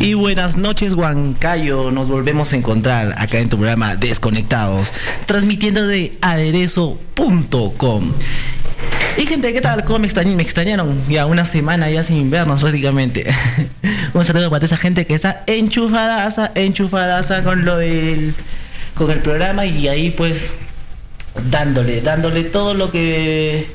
Y 0.00 0.14
buenas 0.14 0.56
noches, 0.56 0.94
Huancayo. 0.94 1.90
Nos 1.90 2.08
volvemos 2.08 2.54
a 2.54 2.56
encontrar 2.56 3.14
acá 3.18 3.38
en 3.38 3.50
tu 3.50 3.58
programa 3.58 3.96
Desconectados, 3.96 4.94
transmitiendo 5.26 5.86
de 5.86 6.16
aderezo.com. 6.22 8.12
Y 9.18 9.26
gente, 9.26 9.52
¿qué 9.52 9.60
tal? 9.60 9.84
¿Cómo 9.84 9.98
me, 9.98 10.06
extrañaron? 10.06 11.02
Ya 11.06 11.26
una 11.26 11.44
semana 11.44 11.90
ya 11.90 12.02
sin 12.02 12.16
invernos 12.16 12.62
prácticamente. 12.62 13.26
Un 14.14 14.24
saludo 14.24 14.48
para 14.48 14.64
esa 14.64 14.78
gente 14.78 15.04
que 15.04 15.14
está 15.14 15.44
enchufadaza, 15.46 16.50
enchufadaza 16.54 17.44
con 17.44 17.66
lo 17.66 17.76
del 17.76 18.34
con 18.94 19.10
el 19.10 19.18
programa 19.18 19.66
y 19.66 19.86
ahí 19.86 20.10
pues 20.12 20.50
dándole, 21.50 22.00
dándole 22.00 22.44
todo 22.44 22.72
lo 22.72 22.90
que 22.90 23.70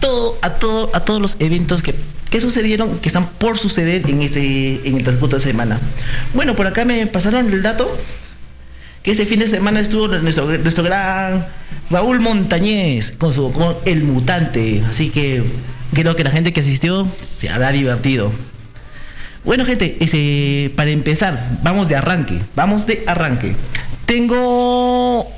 todo 0.00 0.36
a 0.42 0.50
todo 0.50 0.90
a 0.94 1.00
todos 1.04 1.20
los 1.20 1.36
eventos 1.38 1.80
que 1.80 1.94
¿Qué 2.30 2.40
sucedieron? 2.40 2.98
Que 2.98 3.08
están 3.08 3.28
por 3.30 3.58
suceder 3.58 4.08
en 4.08 4.22
este 4.22 4.88
en 4.88 4.96
el 4.96 5.04
transcurso 5.04 5.36
de 5.36 5.42
semana. 5.42 5.78
Bueno, 6.34 6.56
por 6.56 6.66
acá 6.66 6.84
me 6.84 7.06
pasaron 7.06 7.52
el 7.52 7.62
dato 7.62 7.96
que 9.02 9.12
este 9.12 9.26
fin 9.26 9.38
de 9.38 9.48
semana 9.48 9.80
estuvo 9.80 10.08
nuestro, 10.08 10.46
nuestro 10.58 10.82
gran 10.82 11.46
Raúl 11.90 12.18
Montañez 12.20 13.12
con 13.12 13.32
su 13.32 13.52
con 13.52 13.76
El 13.84 14.02
Mutante. 14.02 14.82
Así 14.90 15.10
que 15.10 15.44
creo 15.94 16.16
que 16.16 16.24
la 16.24 16.30
gente 16.30 16.52
que 16.52 16.60
asistió 16.60 17.06
se 17.20 17.48
habrá 17.48 17.70
divertido. 17.70 18.32
Bueno, 19.44 19.64
gente, 19.64 19.96
ese, 20.00 20.72
para 20.74 20.90
empezar, 20.90 21.58
vamos 21.62 21.88
de 21.88 21.94
arranque. 21.94 22.40
Vamos 22.56 22.84
de 22.84 23.04
arranque. 23.06 23.54
Tengo 24.04 25.30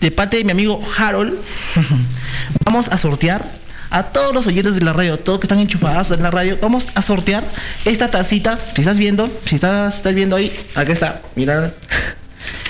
de 0.00 0.10
parte 0.10 0.36
de 0.36 0.44
mi 0.44 0.52
amigo 0.52 0.82
Harold, 0.98 1.34
vamos 2.64 2.88
a 2.88 2.98
sortear 2.98 3.55
a 3.90 4.04
todos 4.04 4.34
los 4.34 4.46
oyentes 4.46 4.74
de 4.74 4.80
la 4.82 4.92
radio, 4.92 5.18
todos 5.18 5.40
que 5.40 5.46
están 5.46 5.58
enchufados 5.58 6.10
en 6.10 6.22
la 6.22 6.30
radio, 6.30 6.58
vamos 6.60 6.88
a 6.94 7.02
sortear 7.02 7.44
esta 7.84 8.10
tacita. 8.10 8.58
Si 8.74 8.80
estás 8.82 8.98
viendo, 8.98 9.30
si 9.44 9.56
estás, 9.56 9.96
estás 9.96 10.14
viendo 10.14 10.36
ahí, 10.36 10.52
acá 10.74 10.92
está, 10.92 11.22
mira. 11.34 11.72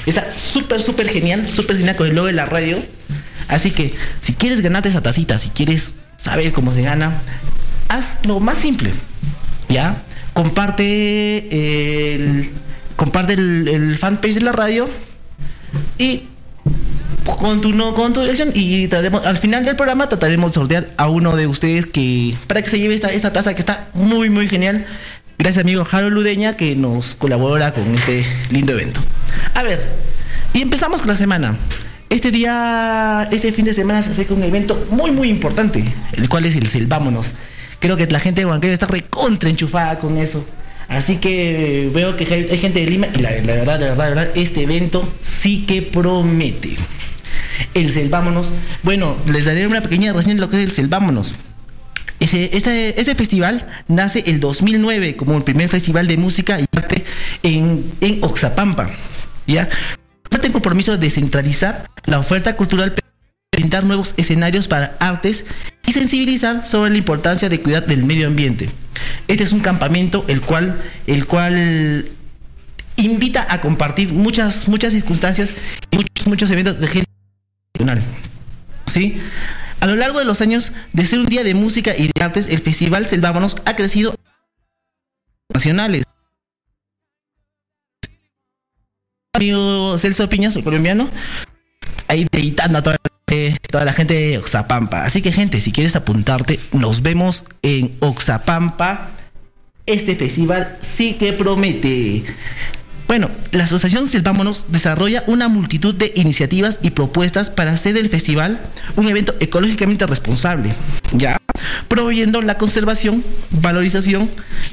Está 0.07 0.25
súper, 0.39 0.81
súper 0.83 1.09
genial, 1.09 1.49
súper 1.49 1.79
genial 1.79 1.97
con 1.97 2.07
el 2.07 2.15
logo 2.15 2.29
de 2.29 2.33
la 2.33 2.47
radio. 2.47 2.79
Así 3.49 3.73
que 3.73 3.93
si 4.21 4.35
quieres 4.35 4.61
ganarte 4.61 4.89
esa 4.89 5.01
tacita, 5.01 5.39
si 5.39 5.49
quieres 5.51 5.91
saber 6.19 6.53
cómo 6.53 6.73
se 6.73 6.83
gana, 6.83 7.13
haz 7.89 8.19
lo 8.23 8.39
más 8.39 8.59
simple. 8.59 8.93
¿Ya? 9.69 9.97
Comparte 10.33 12.15
el, 12.15 12.51
comparte 12.95 13.33
el, 13.33 13.67
el 13.67 13.99
fanpage 13.99 14.35
de 14.35 14.41
la 14.43 14.53
radio 14.53 14.89
y 15.99 16.23
con 17.27 17.61
tu 17.61 17.73
no 17.73 17.95
con 17.95 18.13
tu 18.13 18.21
dirección 18.21 18.53
y 18.55 18.89
al 18.95 19.39
final 19.39 19.65
del 19.65 19.77
programa 19.77 20.09
trataremos 20.09 20.53
de 20.53 20.55
sortear 20.55 20.89
a 20.97 21.09
uno 21.09 21.37
de 21.37 21.47
ustedes 21.47 21.87
que 21.87 22.37
para 22.47 22.63
que 22.63 22.69
se 22.71 22.79
lleve 22.79 22.95
esta, 22.95 23.13
esta 23.13 23.33
taza 23.33 23.55
que 23.55 23.61
está 23.61 23.89
muy 23.95 24.31
muy 24.31 24.49
genial. 24.49 24.87
Gracias 25.39 25.63
amigo 25.63 25.87
Harold 25.91 26.15
Ludeña 26.15 26.57
que 26.57 26.77
nos 26.77 27.15
colabora 27.17 27.73
con 27.73 27.95
este 27.95 28.25
lindo 28.51 28.73
evento. 28.73 29.01
A 29.55 29.63
ver, 29.63 29.85
y 30.55 30.63
empezamos 30.63 31.01
con 31.01 31.09
la 31.09 31.17
semana. 31.17 31.57
Este 32.09 32.31
día, 32.31 33.29
este 33.33 33.53
fin 33.53 33.65
de 33.65 33.75
semana 33.75 34.01
se 34.03 34.13
hace 34.13 34.33
un 34.33 34.43
evento 34.45 34.87
muy 34.91 35.11
muy 35.11 35.29
importante, 35.29 35.85
el 36.13 36.29
cual 36.29 36.47
es 36.47 36.55
el 36.57 36.69
Selvámonos. 36.69 37.33
Creo 37.81 37.97
que 37.97 38.07
la 38.07 38.21
gente 38.21 38.41
de 38.41 38.47
Huancayo 38.47 38.73
está 38.73 38.87
recontra 38.87 39.51
enchufada 39.51 39.99
con 39.99 40.17
eso. 40.17 40.47
Así 40.89 41.17
que 41.17 41.91
veo 41.93 42.17
que 42.17 42.33
hay, 42.33 42.59
gente 42.59 42.81
de 42.81 42.87
Lima 42.87 43.09
y 43.13 43.19
la, 43.19 43.31
verdad, 43.31 43.47
la 43.47 43.55
verdad, 43.55 43.97
la 43.97 44.09
verdad, 44.09 44.29
este 44.37 44.63
evento 44.63 45.13
sí 45.23 45.67
que 45.67 45.83
promete 45.83 46.77
el 47.75 47.93
Selvámonos. 47.93 48.53
Bueno, 48.83 49.17
les 49.27 49.45
daré 49.45 49.67
una 49.67 49.83
pequeña 49.83 50.13
reseña 50.13 50.35
de 50.35 50.41
lo 50.41 50.51
que 50.51 50.63
es 50.63 50.69
el 50.69 50.73
Selvámonos. 50.73 51.35
Ese, 52.19 52.57
este, 52.57 53.15
festival 53.15 53.67
nace 53.89 54.25
el 54.27 54.41
2009 54.41 55.17
como 55.17 55.37
el 55.37 55.45
primer 55.45 55.69
festival 55.69 56.07
de 56.07 56.17
música 56.17 56.59
y 56.61 56.65
arte 56.75 57.05
en, 57.43 57.85
en 58.01 58.25
Oxapampa. 58.25 58.91
¿ya? 59.47 59.69
Tengo 60.31 60.55
compromiso 60.55 60.93
de 60.93 60.99
descentralizar 60.99 61.91
la 62.07 62.19
oferta 62.19 62.57
cultural 62.57 62.95
brindar 63.53 63.85
nuevos 63.85 64.15
escenarios 64.17 64.69
para 64.69 64.97
artes 65.01 65.45
y 65.87 65.93
sensibilizar 65.93 66.67
sobre 66.67 66.91
la 66.91 66.99
importancia 66.99 67.49
de 67.49 67.61
cuidar 67.61 67.87
del 67.87 68.05
medio 68.05 68.27
ambiente. 68.27 68.69
Este 69.29 69.45
es 69.45 69.53
un 69.53 69.61
campamento 69.61 70.25
el 70.29 70.41
cual, 70.43 70.81
el 71.07 71.27
cual 71.27 72.07
invita 72.97 73.47
a 73.49 73.61
compartir 73.61 74.13
muchas, 74.13 74.69
muchas 74.69 74.93
circunstancias 74.93 75.51
y 75.91 75.97
muchos, 75.97 76.27
muchos 76.27 76.51
eventos 76.51 76.81
de 76.81 76.87
gente 76.87 77.16
¿Sí? 78.87 79.21
A 79.81 79.87
lo 79.87 79.97
largo 79.97 80.19
de 80.19 80.25
los 80.25 80.41
años, 80.41 80.73
de 80.93 81.07
ser 81.07 81.19
un 81.19 81.27
día 81.27 81.45
de 81.45 81.55
música 81.55 81.95
y 81.97 82.09
de 82.15 82.23
artes, 82.23 82.47
el 82.49 82.61
Festival 82.61 83.09
Selvámonos 83.09 83.57
ha 83.65 83.77
crecido 83.77 84.15
nacionales. 85.53 86.05
Amigo 89.35 89.99
Celso 89.99 90.29
Piñas, 90.29 90.57
el 90.57 90.65
colombiano, 90.65 91.11
ahí 92.09 92.27
editando 92.33 92.79
a 92.79 92.83
toda, 92.83 92.97
toda 93.71 93.85
la 93.85 93.93
gente 93.93 94.15
de 94.15 94.39
Oxapampa. 94.39 95.05
Así 95.05 95.21
que, 95.21 95.31
gente, 95.31 95.61
si 95.61 95.73
quieres 95.73 95.95
apuntarte, 95.95 96.59
nos 96.73 97.03
vemos 97.03 97.45
en 97.63 97.97
Oxapampa. 98.01 99.11
Este 99.85 100.17
festival 100.17 100.79
sí 100.81 101.15
que 101.15 101.33
promete. 101.35 102.25
Bueno, 103.07 103.31
la 103.53 103.65
Asociación 103.65 104.09
Silvámonos 104.09 104.65
desarrolla 104.69 105.23
una 105.29 105.49
multitud 105.49 105.95
de 105.95 106.13
iniciativas 106.17 106.81
y 106.83 106.91
propuestas 106.91 107.51
para 107.51 107.73
hacer 107.73 107.95
del 107.95 108.09
festival 108.09 108.59
un 108.97 109.09
evento 109.09 109.37
ecológicamente 109.39 110.07
responsable, 110.07 110.75
ya 111.13 111.37
proveyendo 111.87 112.43
la 112.43 112.59
conservación, 112.59 113.25
valorización. 113.51 114.29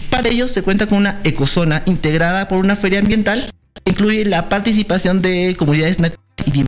Para 0.10 0.30
ello 0.30 0.48
se 0.48 0.64
cuenta 0.64 0.88
con 0.88 0.98
una 0.98 1.20
ecozona 1.24 1.84
integrada 1.86 2.48
por 2.48 2.58
una 2.58 2.76
feria 2.76 3.00
ambiental 3.00 3.52
que 3.84 3.92
incluye 3.92 4.26
la 4.26 4.50
participación 4.50 5.22
de 5.22 5.56
comunidades 5.58 5.98
y 6.46 6.66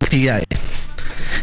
actividades 0.00 0.46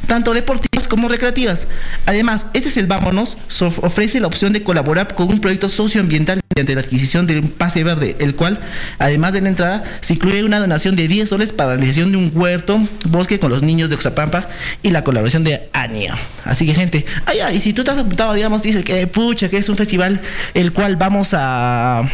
tanto 0.09 0.34
deportivas 0.34 0.88
como 0.88 1.08
recreativas. 1.08 1.68
Además, 2.06 2.47
este 2.53 2.68
es 2.68 2.78
el 2.78 2.88
Vámonos 2.88 3.38
ofrece 3.81 4.20
la 4.20 4.28
opción 4.28 4.52
de 4.52 4.64
colaborar 4.64 5.14
con 5.14 5.30
un 5.30 5.40
proyecto 5.40 5.70
socioambiental 5.70 6.42
mediante 6.56 6.74
la 6.74 6.81
adquisición 6.81 7.28
de 7.28 7.40
un 7.40 7.47
pase 7.47 7.84
verde, 7.84 8.16
el 8.20 8.36
cual, 8.36 8.59
además 8.97 9.34
de 9.34 9.42
la 9.42 9.50
entrada, 9.50 9.84
se 10.02 10.14
incluye 10.16 10.44
una 10.44 10.59
donación 10.59 10.96
de 10.96 11.08
10 11.08 11.30
soles 11.30 11.53
para 11.53 11.70
la 11.70 11.75
realización 11.78 12.12
de 12.12 12.18
un 12.18 12.31
huerto, 12.34 12.81
bosque 13.06 13.40
con 13.40 13.52
los 13.52 13.62
niños 13.62 13.90
de 13.90 13.96
Oxapampa 13.96 14.50
y 14.81 14.90
la 14.90 15.03
colaboración 15.03 15.44
de 15.44 15.70
ANIA. 15.74 16.18
Así 16.44 16.66
que, 16.66 16.74
gente, 16.74 17.06
ay, 17.26 17.56
y 17.56 17.59
si 17.59 17.74
tú 17.74 17.84
estás 17.84 18.00
apuntado, 18.00 18.34
digamos, 18.34 18.64
dices 18.64 18.84
que, 18.84 19.06
pucha, 19.06 19.47
que 19.47 19.58
es 19.58 19.70
un 19.70 19.78
festival 19.78 20.20
el 20.56 20.74
cual 20.74 20.96
vamos 20.96 21.30
a 21.34 22.09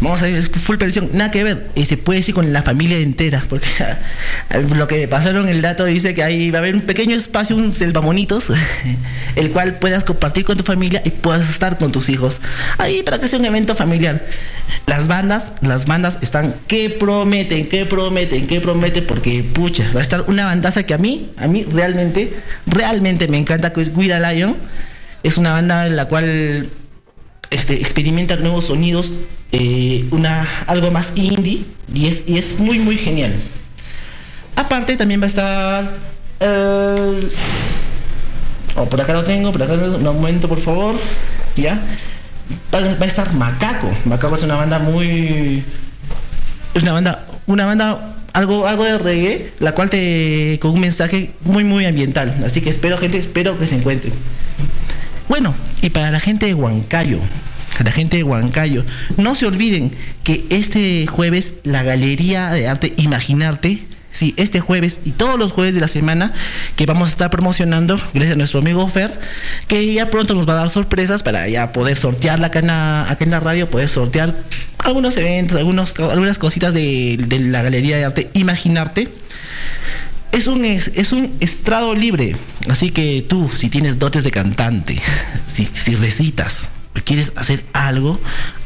Vamos 0.00 0.22
a 0.22 0.26
ver, 0.26 0.42
full 0.42 0.76
presión, 0.76 1.10
nada 1.12 1.30
que 1.30 1.44
ver. 1.44 1.66
Y 1.74 1.86
se 1.86 1.96
puede 1.96 2.20
decir 2.20 2.34
con 2.34 2.52
la 2.52 2.62
familia 2.62 2.98
entera, 2.98 3.44
porque 3.48 3.68
lo 4.76 4.88
que 4.88 5.06
pasaron 5.08 5.48
el 5.48 5.62
dato 5.62 5.84
dice 5.84 6.14
que 6.14 6.22
ahí 6.22 6.50
va 6.50 6.58
a 6.58 6.60
haber 6.60 6.74
un 6.74 6.82
pequeño 6.82 7.16
espacio, 7.16 7.56
un 7.56 7.72
selvamonitos, 7.72 8.48
el 9.36 9.50
cual 9.50 9.74
puedas 9.74 10.04
compartir 10.04 10.44
con 10.44 10.56
tu 10.56 10.64
familia 10.64 11.02
y 11.04 11.10
puedas 11.10 11.48
estar 11.48 11.78
con 11.78 11.92
tus 11.92 12.08
hijos. 12.08 12.40
Ahí 12.78 13.02
para 13.02 13.18
que 13.20 13.28
sea 13.28 13.38
un 13.38 13.44
evento 13.44 13.74
familiar. 13.74 14.22
Las 14.86 15.06
bandas, 15.06 15.52
las 15.60 15.86
bandas 15.86 16.18
están 16.22 16.54
que 16.66 16.90
prometen, 16.90 17.68
que 17.68 17.86
prometen, 17.86 18.46
que 18.46 18.60
prometen, 18.60 19.06
porque 19.06 19.44
pucha, 19.44 19.90
va 19.94 20.00
a 20.00 20.02
estar 20.02 20.24
una 20.26 20.46
bandaza 20.46 20.82
que 20.82 20.94
a 20.94 20.98
mí, 20.98 21.30
a 21.36 21.46
mí 21.46 21.64
realmente, 21.64 22.32
realmente 22.66 23.28
me 23.28 23.38
encanta, 23.38 23.72
que 23.72 23.82
es 23.82 23.96
Guida 23.96 24.32
Lion. 24.32 24.56
Es 25.22 25.36
una 25.36 25.52
banda 25.52 25.86
en 25.86 25.94
la 25.94 26.06
cual 26.06 26.68
este, 27.50 27.74
experimenta 27.74 28.36
nuevos 28.36 28.66
sonidos, 28.66 29.12
eh, 29.52 30.06
una, 30.10 30.48
algo 30.66 30.90
más 30.90 31.12
indie, 31.14 31.64
y 31.92 32.06
es, 32.06 32.22
y 32.26 32.38
es 32.38 32.58
muy, 32.58 32.78
muy 32.78 32.96
genial. 32.96 33.34
Aparte 34.56 34.96
también 34.96 35.20
va 35.20 35.24
a 35.24 35.28
estar... 35.28 35.90
Eh, 36.40 37.28
oh, 38.76 38.86
por 38.86 39.00
acá 39.00 39.12
lo 39.12 39.24
tengo, 39.24 39.52
por 39.52 39.62
acá 39.62 39.74
un 39.74 40.02
momento 40.02 40.48
por 40.48 40.60
favor, 40.60 40.96
¿ya? 41.56 41.78
Va, 42.74 42.78
a 42.78 43.06
estar 43.06 43.32
Macaco. 43.34 43.90
Macaco 44.04 44.36
es 44.36 44.42
una 44.42 44.56
banda 44.56 44.78
muy... 44.78 45.62
Es 46.74 46.82
una 46.82 46.92
banda, 46.92 47.26
una 47.46 47.66
banda 47.66 48.16
algo, 48.32 48.66
algo 48.66 48.84
de 48.84 48.98
reggae, 48.98 49.52
la 49.58 49.72
cual 49.72 49.90
te 49.90 50.58
con 50.60 50.72
un 50.72 50.80
mensaje 50.80 51.32
muy 51.42 51.64
muy 51.64 51.84
ambiental. 51.84 52.34
Así 52.46 52.60
que 52.62 52.70
espero 52.70 52.96
gente, 52.96 53.18
espero 53.18 53.58
que 53.58 53.66
se 53.66 53.76
encuentre. 53.76 54.10
Bueno, 55.28 55.54
y 55.82 55.90
para 55.90 56.10
la 56.10 56.20
gente 56.20 56.46
de 56.46 56.54
Huancayo, 56.54 57.18
la 57.84 57.92
gente 57.92 58.16
de 58.16 58.22
Huancayo, 58.22 58.84
no 59.16 59.34
se 59.34 59.46
olviden 59.46 59.92
que 60.24 60.44
este 60.50 61.06
jueves 61.06 61.54
la 61.64 61.82
Galería 61.82 62.50
de 62.50 62.68
Arte 62.68 62.92
Imaginarte 62.96 63.86
Sí, 64.12 64.34
este 64.36 64.60
jueves 64.60 65.00
y 65.06 65.12
todos 65.12 65.38
los 65.38 65.52
jueves 65.52 65.74
de 65.74 65.80
la 65.80 65.88
semana 65.88 66.34
que 66.76 66.84
vamos 66.84 67.08
a 67.08 67.12
estar 67.12 67.30
promocionando, 67.30 67.98
gracias 68.12 68.34
a 68.34 68.36
nuestro 68.36 68.60
amigo 68.60 68.86
Fer, 68.88 69.18
que 69.68 69.94
ya 69.94 70.10
pronto 70.10 70.34
nos 70.34 70.46
va 70.46 70.52
a 70.52 70.56
dar 70.56 70.70
sorpresas 70.70 71.22
para 71.22 71.48
ya 71.48 71.72
poder 71.72 71.96
sortearla 71.96 72.48
acá 72.48 72.58
en 72.58 72.66
la, 72.66 73.16
en 73.18 73.30
la 73.30 73.40
radio, 73.40 73.70
poder 73.70 73.88
sortear 73.88 74.34
algunos 74.78 75.16
eventos, 75.16 75.56
algunos, 75.56 75.94
algunas 75.98 76.36
cositas 76.36 76.74
de, 76.74 77.16
la 77.40 77.62
Galería 77.62 77.96
de 77.96 78.04
Arte 78.04 78.30
Imaginarte. 78.34 79.08
Es 80.30 80.46
un, 80.46 80.64
es, 80.64 81.12
un 81.12 81.32
estrado 81.40 81.94
libre, 81.94 82.36
así 82.68 82.90
que 82.90 83.24
tú, 83.26 83.50
si 83.54 83.70
tienes 83.70 83.98
dotes 83.98 84.24
de 84.24 84.30
cantante, 84.30 85.00
si, 85.46 85.68
si 85.72 85.94
recitas, 85.94 86.68
quieres 87.00 87.32
hacer 87.36 87.64
algo, 87.72 88.20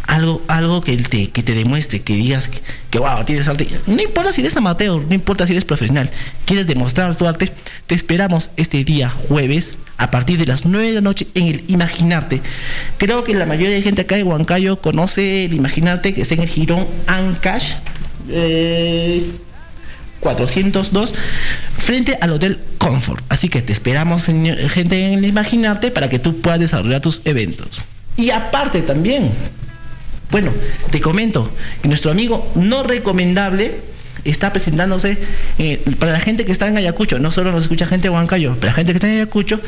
algo, 0.06 0.43
algo 0.49 0.81
que 0.82 0.96
te, 0.96 1.31
que 1.31 1.43
te 1.43 1.55
demuestre, 1.55 2.02
que 2.02 2.14
digas 2.14 2.49
que, 2.49 2.61
que 2.90 2.99
wow, 2.99 3.25
tienes 3.25 3.46
arte. 3.49 3.69
No 3.87 4.02
importa 4.02 4.32
si 4.32 4.40
eres 4.40 4.56
amateur, 4.56 5.02
no 5.02 5.14
importa 5.14 5.46
si 5.46 5.52
eres 5.52 5.64
profesional, 5.64 6.11
quieres 6.44 6.67
demostrar 6.67 7.17
tu 7.17 7.26
arte, 7.26 7.52
te 7.87 7.94
esperamos 7.94 8.50
este 8.56 8.82
día 8.84 9.08
jueves 9.08 9.78
a 9.99 10.11
partir 10.11 10.38
de 10.38 10.46
las 10.46 10.64
9 10.67 10.88
de 10.88 10.94
la 10.94 11.00
noche 11.00 11.28
en 11.34 11.46
el 11.46 11.64
Imaginarte. 11.69 12.43
Creo 12.99 13.25
que 13.25 13.34
la 13.34 13.46
mayoría 13.46 13.75
de 13.75 13.82
gente 13.82 14.02
acá 14.02 14.17
de 14.17 14.25
Huancayo 14.25 14.81
conoce 14.81 15.44
el 15.44 15.55
Imaginarte 15.55 16.14
que 16.14 16.23
está 16.23 16.34
en 16.34 16.40
el 16.40 16.49
Girón 16.49 16.87
Ancash. 17.06 17.75
Eh, 18.28 19.31
402 20.20 21.14
frente 21.78 22.19
al 22.20 22.32
Hotel 22.32 22.58
Comfort. 22.78 23.25
Así 23.28 23.49
que 23.49 23.62
te 23.62 23.73
esperamos, 23.73 24.25
gente, 24.25 25.12
en 25.12 25.19
el 25.19 25.25
Imaginarte 25.25 25.90
para 25.90 26.11
que 26.11 26.19
tú 26.19 26.40
puedas 26.40 26.58
desarrollar 26.58 27.00
tus 27.00 27.23
eventos. 27.25 27.81
Y 28.16 28.30
aparte 28.30 28.82
también, 28.82 29.30
bueno, 30.30 30.50
te 30.90 31.00
comento 31.00 31.50
que 31.82 31.88
nuestro 31.88 32.10
amigo 32.10 32.50
no 32.54 32.82
recomendable 32.82 33.80
está 34.24 34.52
presentándose 34.52 35.18
eh, 35.58 35.82
para 35.98 36.12
la 36.12 36.20
gente 36.20 36.44
que 36.44 36.52
está 36.52 36.66
en 36.66 36.76
Ayacucho, 36.76 37.18
no 37.18 37.30
solo 37.30 37.52
nos 37.52 37.62
escucha 37.62 37.86
gente 37.86 38.08
de 38.08 38.14
Huancayo, 38.14 38.54
pero 38.54 38.68
la 38.68 38.72
gente 38.72 38.92
que 38.92 38.96
está 38.96 39.08
en 39.08 39.14
Ayacucho, 39.16 39.60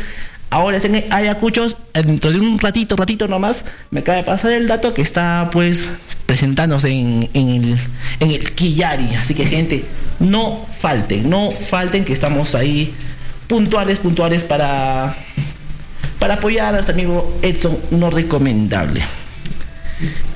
ahora 0.51 0.79
están 0.79 0.95
en 0.95 1.13
Ayacucho, 1.13 1.67
dentro 1.93 2.33
de 2.33 2.41
un 2.41 2.59
ratito, 2.59 2.97
ratito 2.97 3.29
nomás, 3.29 3.65
me 3.91 4.01
acaba 4.01 4.19
de 4.19 4.25
pasar 4.25 4.53
el 4.53 4.67
dato 4.67 4.95
que 4.95 5.03
está 5.03 5.51
pues 5.53 5.89
presentándose 6.27 6.91
en, 6.91 7.29
el, 7.35 7.79
en 8.21 8.31
el 8.31 8.53
Quillari. 8.53 9.15
Así 9.15 9.35
que 9.35 9.47
gente, 9.47 9.85
no 10.19 10.67
falten, 10.81 11.31
no 11.31 11.51
falten 11.51 12.05
que 12.05 12.13
estamos 12.13 12.55
ahí 12.55 12.93
puntuales, 13.47 14.01
puntuales 14.01 14.45
para, 14.45 15.17
para 16.19 16.35
apoyar 16.35 16.69
a 16.69 16.73
nuestro 16.73 16.95
amigo 16.95 17.39
Edson 17.43 17.79
no 17.91 18.11
recomendable. 18.11 19.03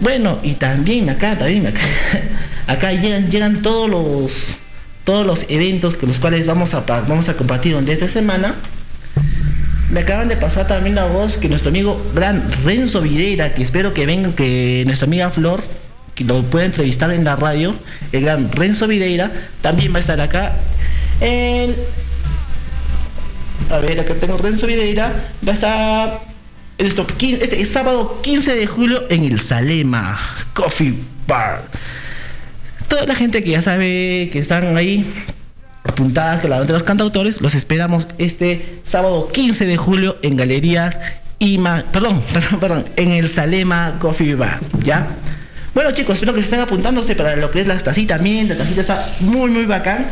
Bueno, 0.01 0.39
y 0.43 0.55
también 0.55 1.09
acá, 1.11 1.39
también 1.39 1.67
acá, 1.67 1.81
acá 2.67 2.93
llegan, 2.93 3.31
llegan 3.31 3.63
todos 3.63 3.89
los 3.89 4.57
todos 5.05 5.27
los 5.27 5.47
eventos 5.49 5.97
con 5.97 6.09
los 6.09 6.21
cuales 6.21 6.47
vamos 6.47 6.75
a 6.75 6.81
vamos 6.81 7.29
a 7.29 7.35
compartir 7.35 7.73
durante 7.73 7.93
esta 7.93 8.09
semana. 8.09 8.55
Me 9.91 10.01
acaban 10.01 10.29
de 10.29 10.37
pasar 10.37 10.67
también 10.69 10.95
la 10.95 11.05
voz 11.05 11.37
que 11.37 11.49
nuestro 11.49 11.69
amigo 11.69 12.03
gran 12.15 12.51
Renzo 12.65 13.03
Videira, 13.03 13.53
que 13.53 13.63
espero 13.63 13.93
que 13.93 14.07
venga, 14.07 14.35
que 14.35 14.85
nuestra 14.87 15.07
amiga 15.07 15.31
Flor, 15.31 15.63
que 16.15 16.25
lo 16.25 16.43
pueda 16.43 16.65
entrevistar 16.65 17.11
en 17.11 17.25
la 17.25 17.37
radio, 17.37 17.75
el 18.13 18.23
gran 18.23 18.51
Renzo 18.51 18.87
Videira, 18.89 19.31
también 19.61 19.93
va 19.93 19.99
a 19.99 20.01
estar 20.01 20.21
acá. 20.21 20.53
El, 21.21 21.77
a 23.73 23.79
ver, 23.79 23.99
acá 23.99 24.15
tengo 24.15 24.37
Renzo 24.37 24.67
Videira, 24.67 25.13
va 25.47 25.53
a 25.53 25.55
estar 25.55 26.21
este 26.77 27.65
sábado 27.65 28.21
15 28.23 28.55
de 28.55 28.67
julio 28.67 29.05
en 29.09 29.25
el 29.25 29.41
Salema 29.41 30.21
Coffee 30.53 30.95
Bar. 31.27 31.63
Toda 32.89 33.07
la 33.07 33.15
gente 33.15 33.43
que 33.43 33.51
ya 33.53 33.63
sabe 33.63 34.29
que 34.31 34.41
están 34.41 34.77
ahí 34.77 35.11
apuntadas 35.85 36.43
con 36.43 36.51
la 36.51 36.63
de 36.63 36.73
los 36.73 36.83
cantautores, 36.83 37.41
los 37.41 37.55
esperamos 37.55 38.09
este 38.19 38.81
sábado 38.83 39.31
15 39.33 39.65
de 39.65 39.77
julio 39.79 40.19
en 40.21 40.37
Galerías 40.37 41.01
Ima, 41.39 41.83
perdón, 41.91 42.23
perdón, 42.33 42.61
perdón, 42.61 42.85
en 42.97 43.13
el 43.13 43.31
Salema 43.31 43.97
Coffee 44.01 44.35
Bar, 44.35 44.61
¿ya? 44.85 45.07
Bueno 45.73 45.93
chicos, 45.93 46.17
espero 46.17 46.35
que 46.35 46.41
se 46.41 46.49
estén 46.49 46.61
apuntándose 46.61 47.15
para 47.15 47.37
lo 47.37 47.51
que 47.51 47.63
es 47.63 47.67
la 47.67 47.79
tacita 47.79 48.17
también, 48.17 48.51
la 48.51 48.57
tacita 48.57 48.83
está 48.83 49.15
muy 49.21 49.51
muy 49.51 49.65
bacán. 49.65 50.07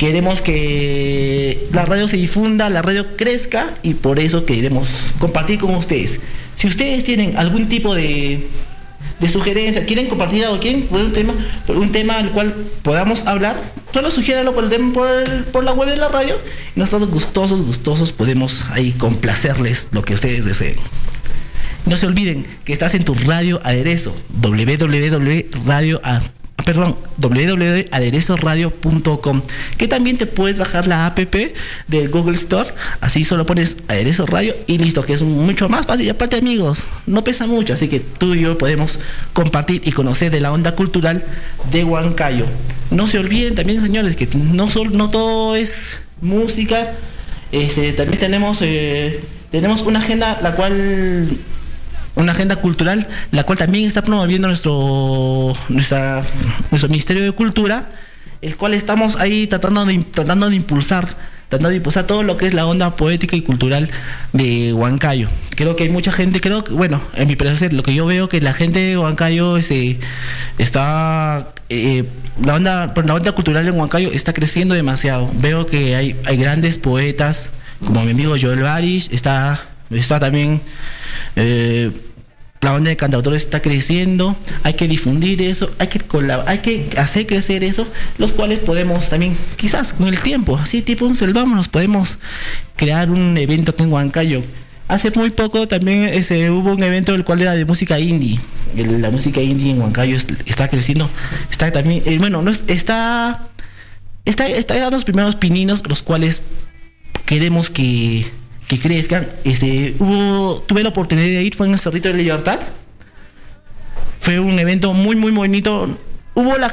Queremos 0.00 0.40
que 0.40 1.68
la 1.74 1.84
radio 1.84 2.08
se 2.08 2.16
difunda, 2.16 2.70
la 2.70 2.80
radio 2.80 3.18
crezca 3.18 3.74
y 3.82 3.92
por 3.92 4.18
eso 4.18 4.46
queremos 4.46 4.88
compartir 5.18 5.58
con 5.58 5.74
ustedes. 5.74 6.18
Si 6.56 6.68
ustedes 6.68 7.04
tienen 7.04 7.36
algún 7.36 7.68
tipo 7.68 7.94
de, 7.94 8.46
sugerencia, 9.30 9.84
quieren 9.84 10.06
compartir 10.06 10.46
algo, 10.46 10.58
quieren 10.58 10.86
un 10.90 11.12
tema, 11.12 11.34
un 11.68 11.92
tema 11.92 12.16
al 12.16 12.30
cual 12.30 12.54
podamos 12.80 13.26
hablar, 13.26 13.56
solo 13.92 14.10
sugiéranlo 14.10 14.54
por, 14.54 14.70
por, 15.52 15.64
la 15.64 15.72
web 15.74 15.90
de 15.90 15.98
la 15.98 16.08
radio 16.08 16.38
y 16.74 16.80
nosotros 16.80 17.10
gustosos, 17.10 17.60
gustosos 17.60 18.10
podemos 18.10 18.64
ahí 18.70 18.92
complacerles 18.92 19.88
lo 19.90 20.02
que 20.02 20.14
ustedes 20.14 20.46
deseen. 20.46 20.76
No 21.84 21.98
se 21.98 22.06
olviden 22.06 22.46
que 22.64 22.72
estás 22.72 22.94
en 22.94 23.04
tu 23.04 23.12
radio 23.12 23.60
aderezo, 23.64 24.16
www.radio 24.40 26.00
perdón, 26.72 26.94
www.aderezoradio.com, 27.18 29.42
que 29.76 29.88
también 29.88 30.18
te 30.18 30.26
puedes 30.26 30.56
bajar 30.56 30.86
la 30.86 31.06
app 31.06 31.18
de 31.18 32.06
Google 32.06 32.36
Store, 32.36 32.70
así 33.00 33.24
solo 33.24 33.44
pones 33.44 33.76
Aderezo 33.88 34.24
Radio 34.24 34.54
y 34.68 34.78
listo, 34.78 35.04
que 35.04 35.14
es 35.14 35.22
mucho 35.22 35.68
más 35.68 35.86
fácil. 35.86 36.06
Y 36.06 36.10
aparte 36.10 36.36
amigos, 36.36 36.84
no 37.06 37.24
pesa 37.24 37.48
mucho, 37.48 37.74
así 37.74 37.88
que 37.88 37.98
tú 37.98 38.36
y 38.36 38.42
yo 38.42 38.56
podemos 38.56 39.00
compartir 39.32 39.82
y 39.84 39.90
conocer 39.90 40.30
de 40.30 40.40
la 40.40 40.52
onda 40.52 40.76
cultural 40.76 41.24
de 41.72 41.82
Huancayo. 41.82 42.46
No 42.92 43.08
se 43.08 43.18
olviden 43.18 43.56
también, 43.56 43.80
señores, 43.80 44.14
que 44.14 44.28
no, 44.36 44.70
solo, 44.70 44.90
no 44.90 45.10
todo 45.10 45.56
es 45.56 45.98
música, 46.20 46.92
este, 47.50 47.94
también 47.94 48.20
tenemos, 48.20 48.60
eh, 48.62 49.18
tenemos 49.50 49.82
una 49.82 49.98
agenda 49.98 50.38
la 50.40 50.54
cual 50.54 51.36
una 52.20 52.32
agenda 52.32 52.56
cultural, 52.56 53.06
la 53.30 53.44
cual 53.44 53.58
también 53.58 53.86
está 53.86 54.02
promoviendo 54.02 54.48
nuestro, 54.48 55.54
nuestra, 55.68 56.22
nuestro 56.70 56.88
Ministerio 56.88 57.22
de 57.22 57.32
Cultura, 57.32 57.86
el 58.42 58.56
cual 58.56 58.74
estamos 58.74 59.16
ahí 59.16 59.46
tratando 59.46 59.84
de, 59.84 59.98
tratando 59.98 60.48
de 60.48 60.56
impulsar, 60.56 61.08
tratando 61.48 61.70
de 61.70 61.76
impulsar 61.76 62.06
todo 62.06 62.22
lo 62.22 62.36
que 62.36 62.46
es 62.46 62.54
la 62.54 62.66
onda 62.66 62.96
poética 62.96 63.36
y 63.36 63.42
cultural 63.42 63.90
de 64.32 64.72
Huancayo. 64.72 65.28
Creo 65.56 65.76
que 65.76 65.84
hay 65.84 65.88
mucha 65.90 66.12
gente, 66.12 66.40
creo 66.40 66.64
que, 66.64 66.72
bueno, 66.72 67.02
en 67.14 67.28
mi 67.28 67.36
parecer, 67.36 67.72
lo 67.72 67.82
que 67.82 67.94
yo 67.94 68.06
veo 68.06 68.28
que 68.28 68.40
la 68.40 68.54
gente 68.54 68.78
de 68.78 68.98
Huancayo 68.98 69.56
este, 69.56 70.00
está, 70.58 71.48
eh, 71.68 72.04
la, 72.42 72.54
onda, 72.54 72.94
la 73.04 73.14
onda 73.14 73.32
cultural 73.32 73.66
en 73.66 73.78
Huancayo 73.78 74.10
está 74.12 74.32
creciendo 74.32 74.74
demasiado. 74.74 75.30
Veo 75.34 75.66
que 75.66 75.96
hay, 75.96 76.16
hay 76.24 76.36
grandes 76.36 76.78
poetas, 76.78 77.50
como 77.84 78.04
mi 78.04 78.12
amigo 78.12 78.36
Joel 78.40 78.62
Barish, 78.62 79.10
está, 79.12 79.60
está 79.90 80.20
también... 80.20 80.62
Eh, 81.36 81.90
la 82.60 82.72
banda 82.72 82.90
de 82.90 82.96
cantautores 82.96 83.42
está 83.42 83.60
creciendo, 83.60 84.36
hay 84.62 84.74
que 84.74 84.86
difundir 84.86 85.40
eso, 85.40 85.70
hay 85.78 85.88
que, 85.88 86.04
hay 86.46 86.58
que 86.58 86.86
hacer 86.98 87.26
crecer 87.26 87.64
eso, 87.64 87.86
los 88.18 88.32
cuales 88.32 88.58
podemos 88.58 89.08
también, 89.08 89.36
quizás 89.56 89.94
con 89.94 90.08
el 90.08 90.20
tiempo, 90.20 90.56
así 90.56 90.82
tipo 90.82 91.06
un 91.06 91.16
nos 91.54 91.68
podemos 91.68 92.18
crear 92.76 93.10
un 93.10 93.36
evento 93.38 93.70
aquí 93.72 93.82
en 93.82 93.92
Huancayo. 93.92 94.42
Hace 94.88 95.10
muy 95.12 95.30
poco 95.30 95.68
también 95.68 96.02
ese, 96.04 96.50
hubo 96.50 96.72
un 96.72 96.82
evento 96.82 97.14
el 97.14 97.24
cual 97.24 97.40
era 97.40 97.54
de 97.54 97.64
música 97.64 97.98
indie. 97.98 98.40
la 98.74 99.10
música 99.10 99.40
indie 99.40 99.70
en 99.70 99.80
Huancayo 99.80 100.16
está 100.44 100.68
creciendo, 100.68 101.08
está 101.50 101.72
también, 101.72 102.02
eh, 102.04 102.18
bueno, 102.18 102.42
no 102.42 102.50
está, 102.50 103.48
está, 104.26 104.48
está 104.48 104.74
dando 104.76 104.96
los 104.96 105.04
primeros 105.04 105.36
pininos, 105.36 105.82
los 105.88 106.02
cuales 106.02 106.42
queremos 107.24 107.70
que 107.70 108.26
que 108.70 108.78
crezcan. 108.78 109.26
Este, 109.42 109.96
hubo, 109.98 110.62
tuve 110.62 110.84
la 110.84 110.90
oportunidad 110.90 111.26
de 111.26 111.42
ir, 111.42 111.56
fue 111.56 111.66
en 111.66 111.72
el 111.72 111.80
Cerrito 111.80 112.06
de 112.08 112.14
Libertad. 112.14 112.60
Fue 114.20 114.38
un 114.38 114.56
evento 114.60 114.92
muy, 114.92 115.16
muy 115.16 115.32
bonito. 115.32 115.98
Hubo 116.34 116.56
la, 116.56 116.70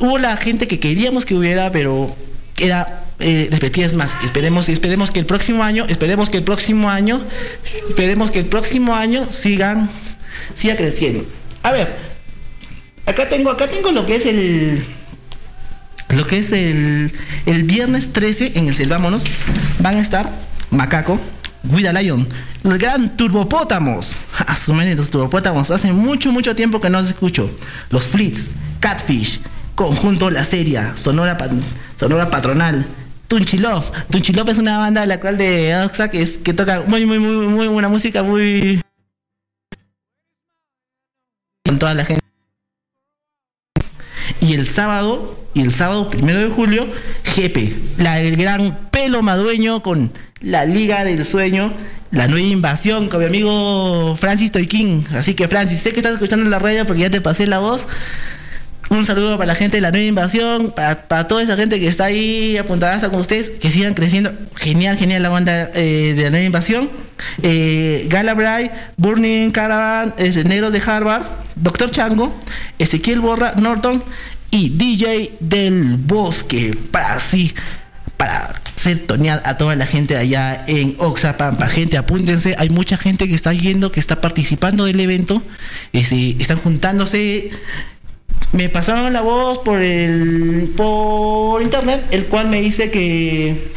hubo 0.00 0.18
la 0.18 0.36
gente 0.36 0.68
que 0.68 0.78
queríamos 0.78 1.24
que 1.24 1.34
hubiera, 1.34 1.72
pero 1.72 2.14
era 2.58 3.04
eh, 3.20 3.48
más. 3.96 4.14
Esperemos, 4.22 4.68
esperemos 4.68 5.10
que 5.10 5.18
el 5.18 5.24
próximo 5.24 5.64
año, 5.64 5.86
esperemos 5.88 6.28
que 6.28 6.36
el 6.36 6.44
próximo 6.44 6.90
año, 6.90 7.22
esperemos 7.88 8.30
que 8.30 8.40
el 8.40 8.46
próximo 8.46 8.94
año 8.94 9.26
sigan, 9.32 9.88
siga 10.56 10.76
creciendo. 10.76 11.24
A 11.62 11.72
ver, 11.72 11.88
acá 13.06 13.30
tengo, 13.30 13.48
acá 13.48 13.66
tengo 13.66 13.92
lo 13.92 14.04
que 14.04 14.16
es 14.16 14.26
el 14.26 14.84
lo 16.10 16.26
que 16.26 16.36
es 16.36 16.52
el, 16.52 17.12
el 17.46 17.62
viernes 17.62 18.12
13 18.12 18.52
en 18.56 18.68
el 18.68 18.74
Selvámonos. 18.74 19.22
Van 19.78 19.96
a 19.96 20.00
estar 20.00 20.49
Macaco, 20.70 21.20
Guida 21.62 21.92
Lion, 21.92 22.26
el 22.64 22.78
gran 22.78 23.16
Turbopótamos. 23.16 24.16
A 24.46 24.54
su 24.56 24.74
los 24.74 25.10
Turbopótamos. 25.10 25.70
Hace 25.70 25.92
mucho, 25.92 26.32
mucho 26.32 26.54
tiempo 26.54 26.80
que 26.80 26.90
no 26.90 27.00
los 27.00 27.10
escucho. 27.10 27.50
Los 27.90 28.06
Fleets, 28.06 28.50
Catfish, 28.80 29.40
Conjunto 29.74 30.30
La 30.30 30.44
Seria, 30.44 30.92
Sonora, 30.96 31.36
Sonora 31.98 32.30
Patronal. 32.30 32.86
Tunchilov. 33.28 33.92
Tunchilov 34.10 34.48
es 34.48 34.58
una 34.58 34.78
banda 34.78 35.02
de 35.02 35.06
la 35.06 35.20
cual 35.20 35.38
de 35.38 35.76
Oxa 35.84 36.10
que, 36.10 36.20
es, 36.20 36.38
que 36.38 36.52
toca 36.52 36.82
muy, 36.86 37.06
muy, 37.06 37.20
muy, 37.20 37.46
muy 37.46 37.68
buena 37.68 37.88
música, 37.88 38.22
muy. 38.22 38.82
con 41.64 41.78
toda 41.78 41.94
la 41.94 42.04
gente. 42.04 42.19
Y 44.50 44.54
el 44.54 44.66
sábado, 44.66 45.38
y 45.54 45.60
el 45.60 45.72
sábado 45.72 46.10
primero 46.10 46.40
de 46.40 46.48
julio, 46.48 46.88
Jepe, 47.22 47.72
la, 47.98 48.20
el 48.20 48.34
gran 48.34 48.76
pelo 48.90 49.22
madueño 49.22 49.80
con 49.80 50.12
la 50.40 50.64
Liga 50.64 51.04
del 51.04 51.24
Sueño, 51.24 51.72
la 52.10 52.26
nueva 52.26 52.48
invasión 52.48 53.08
con 53.08 53.20
mi 53.20 53.26
amigo 53.26 54.16
Francis 54.16 54.50
Toikin. 54.50 55.06
Así 55.14 55.34
que 55.34 55.46
Francis, 55.46 55.78
sé 55.78 55.92
que 55.92 56.00
estás 56.00 56.14
escuchando 56.14 56.50
la 56.50 56.58
radio 56.58 56.84
porque 56.84 57.02
ya 57.02 57.10
te 57.10 57.20
pasé 57.20 57.46
la 57.46 57.60
voz. 57.60 57.86
Un 58.88 59.06
saludo 59.06 59.36
para 59.36 59.46
la 59.46 59.54
gente 59.54 59.76
de 59.76 59.82
la 59.82 59.92
nueva 59.92 60.04
invasión, 60.04 60.72
para, 60.72 61.28
toda 61.28 61.44
esa 61.44 61.56
gente 61.56 61.78
que 61.78 61.86
está 61.86 62.06
ahí 62.06 62.58
apuntada 62.58 63.08
con 63.08 63.20
ustedes, 63.20 63.50
que 63.50 63.70
sigan 63.70 63.94
creciendo. 63.94 64.32
Genial, 64.56 64.96
genial 64.96 65.22
la 65.22 65.28
banda 65.28 65.70
eh, 65.74 66.12
de 66.16 66.24
la 66.24 66.30
nueva 66.30 66.44
invasión. 66.44 66.90
Eh, 67.44 68.06
Galabray, 68.08 68.72
Burning 68.96 69.52
Caravan, 69.52 70.12
eh, 70.18 70.42
Negros 70.42 70.72
de 70.72 70.82
Harvard, 70.84 71.22
Doctor 71.54 71.92
Chango, 71.92 72.34
Ezequiel 72.80 73.20
Borra, 73.20 73.52
Norton 73.52 74.02
y 74.50 74.70
DJ 74.70 75.36
del 75.40 75.96
Bosque. 75.96 76.76
Para 76.90 77.14
así, 77.14 77.52
para 78.16 78.60
hacer 78.76 79.06
tonear 79.06 79.42
a 79.44 79.56
toda 79.56 79.76
la 79.76 79.86
gente 79.86 80.16
allá 80.16 80.64
en 80.66 80.94
Oxapampa. 80.98 81.66
Gente, 81.68 81.96
apúntense, 81.96 82.54
hay 82.58 82.70
mucha 82.70 82.96
gente 82.96 83.28
que 83.28 83.34
está 83.34 83.52
yendo, 83.52 83.92
que 83.92 84.00
está 84.00 84.20
participando 84.20 84.84
del 84.84 85.00
evento, 85.00 85.42
este, 85.92 86.36
están 86.40 86.58
juntándose 86.58 87.50
me 88.52 88.68
pasaron 88.68 89.12
la 89.12 89.20
voz 89.20 89.58
por 89.58 89.80
el 89.80 90.72
por 90.76 91.62
internet, 91.62 92.04
el 92.10 92.26
cual 92.26 92.48
me 92.48 92.60
dice 92.60 92.90
que 92.90 93.70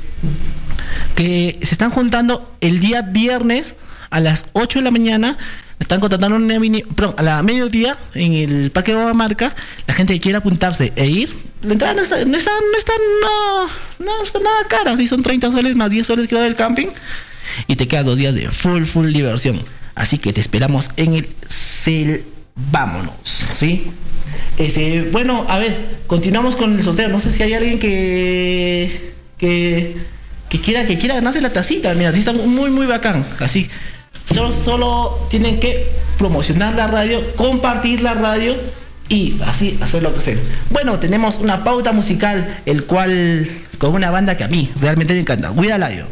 que 1.15 1.59
se 1.61 1.73
están 1.73 1.91
juntando 1.91 2.55
el 2.59 2.79
día 2.79 3.03
viernes 3.03 3.75
a 4.09 4.19
las 4.19 4.47
8 4.53 4.79
de 4.79 4.83
la 4.83 4.91
mañana 4.91 5.37
están 5.83 5.99
contratando 5.99 6.35
una 6.35 6.59
mini, 6.59 6.81
perdón, 6.81 7.15
a 7.17 7.23
la 7.23 7.43
mediodía 7.43 7.97
en 8.13 8.33
el 8.33 8.71
Parque 8.71 8.95
Marca, 9.13 9.55
la 9.87 9.93
gente 9.93 10.13
que 10.13 10.19
quiere 10.19 10.37
apuntarse 10.37 10.91
e 10.95 11.07
ir, 11.07 11.35
la 11.61 11.73
entrada 11.73 11.93
no 11.93 12.01
está, 12.01 12.23
no 12.25 12.37
está, 12.37 12.51
no 12.51 12.77
está, 12.77 12.93
no, 13.21 14.05
no 14.05 14.23
está 14.23 14.39
nada 14.39 14.67
cara, 14.67 14.97
si 14.97 15.07
son 15.07 15.23
30 15.23 15.51
soles 15.51 15.75
más 15.75 15.89
10 15.89 16.05
soles 16.05 16.27
que 16.27 16.35
del 16.35 16.55
camping, 16.55 16.87
y 17.67 17.75
te 17.75 17.87
quedas 17.87 18.05
dos 18.05 18.17
días 18.17 18.35
de 18.35 18.49
full, 18.51 18.83
full 18.83 19.13
diversión. 19.13 19.61
Así 19.95 20.17
que 20.17 20.33
te 20.33 20.41
esperamos 20.41 20.89
en 20.97 21.13
el 21.13 21.29
Cel 21.47 22.23
¿sí? 23.23 23.91
Este, 24.57 25.03
bueno, 25.11 25.45
a 25.47 25.59
ver, 25.59 25.75
continuamos 26.07 26.55
con 26.55 26.77
el 26.77 26.83
sorteo. 26.83 27.09
No 27.09 27.21
sé 27.21 27.31
si 27.31 27.43
hay 27.43 27.53
alguien 27.53 27.79
que 27.79 29.13
que, 29.37 29.95
quiera 30.63 30.85
que 30.85 30.97
quiera 30.97 31.15
ganarse 31.15 31.41
la 31.41 31.51
tacita. 31.51 31.93
Mira, 31.93 32.09
así 32.09 32.19
está 32.19 32.33
muy 32.33 32.69
muy 32.69 32.85
bacán, 32.85 33.25
así. 33.39 33.69
Solo, 34.25 34.53
solo 34.53 35.27
tienen 35.29 35.59
que 35.59 35.87
promocionar 36.17 36.75
la 36.75 36.87
radio, 36.87 37.21
compartir 37.35 38.01
la 38.01 38.13
radio 38.13 38.55
y 39.09 39.35
así 39.45 39.77
hacer 39.81 40.01
lo 40.01 40.13
que 40.15 40.21
sea. 40.21 40.37
Bueno, 40.69 40.99
tenemos 40.99 41.37
una 41.37 41.63
pauta 41.63 41.91
musical, 41.91 42.61
el 42.65 42.85
cual 42.85 43.47
con 43.77 43.93
una 43.93 44.09
banda 44.09 44.37
que 44.37 44.43
a 44.43 44.47
mí 44.47 44.71
realmente 44.79 45.13
me 45.13 45.19
encanta. 45.19 45.49
Cuídala 45.49 45.91
yo. 45.91 46.05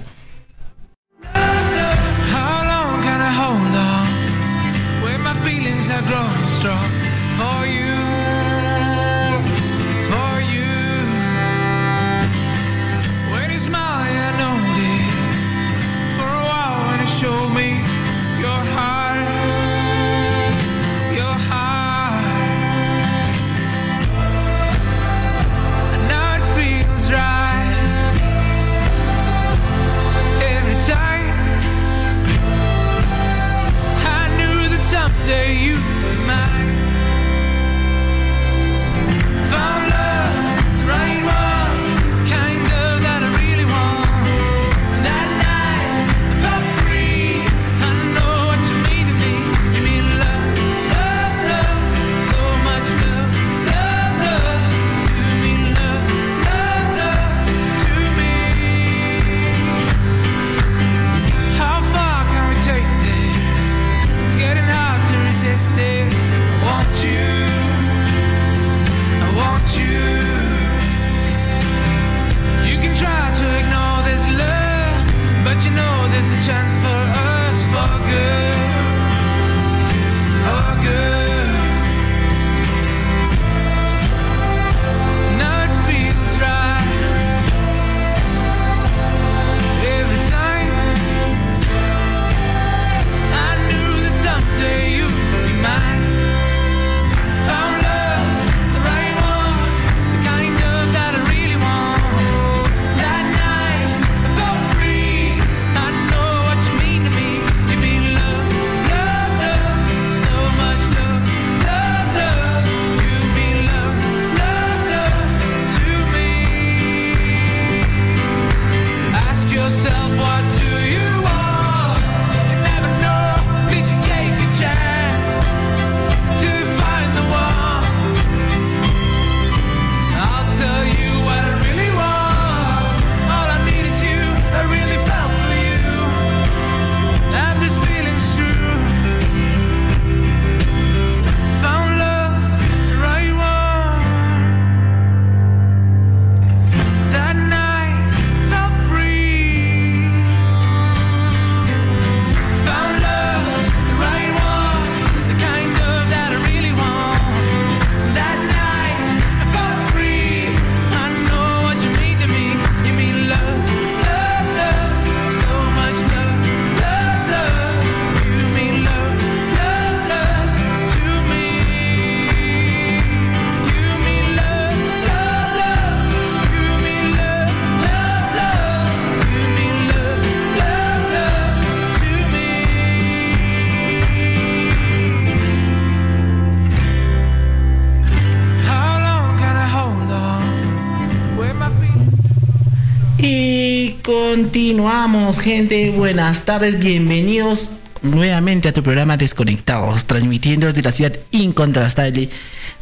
Continuamos, 194.52 195.40
gente. 195.40 195.92
Buenas 195.92 196.44
tardes, 196.44 196.78
bienvenidos 196.78 197.70
nuevamente 198.02 198.68
a 198.68 198.74
tu 198.74 198.84
programa 198.84 199.16
Desconectados, 199.16 200.04
transmitiendo 200.04 200.68
desde 200.68 200.82
la 200.82 200.92
ciudad 200.92 201.14
incontrastable 201.32 202.28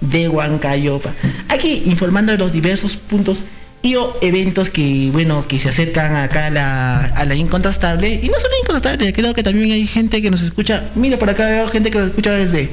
de 0.01 0.29
Huancayopa. 0.29 1.11
Aquí 1.47 1.83
informando 1.85 2.31
de 2.31 2.39
los 2.39 2.51
diversos 2.51 2.97
puntos 2.97 3.43
y 3.83 3.93
o 3.97 4.17
eventos 4.21 4.71
que, 4.71 5.09
bueno, 5.13 5.45
que 5.47 5.59
se 5.59 5.69
acercan 5.69 6.15
acá 6.15 6.47
a 6.47 7.25
la, 7.25 7.35
incontrastable. 7.35 8.19
Y 8.19 8.29
no 8.29 8.39
solo 8.39 8.55
incontrastable, 8.63 9.13
creo 9.13 9.35
que 9.35 9.43
también 9.43 9.71
hay 9.71 9.85
gente 9.85 10.23
que 10.23 10.31
nos 10.31 10.41
escucha. 10.41 10.89
Mira, 10.95 11.19
por 11.19 11.29
acá 11.29 11.45
veo 11.45 11.67
gente 11.67 11.91
que 11.91 11.99
nos 11.99 12.07
escucha 12.07 12.31
desde 12.31 12.71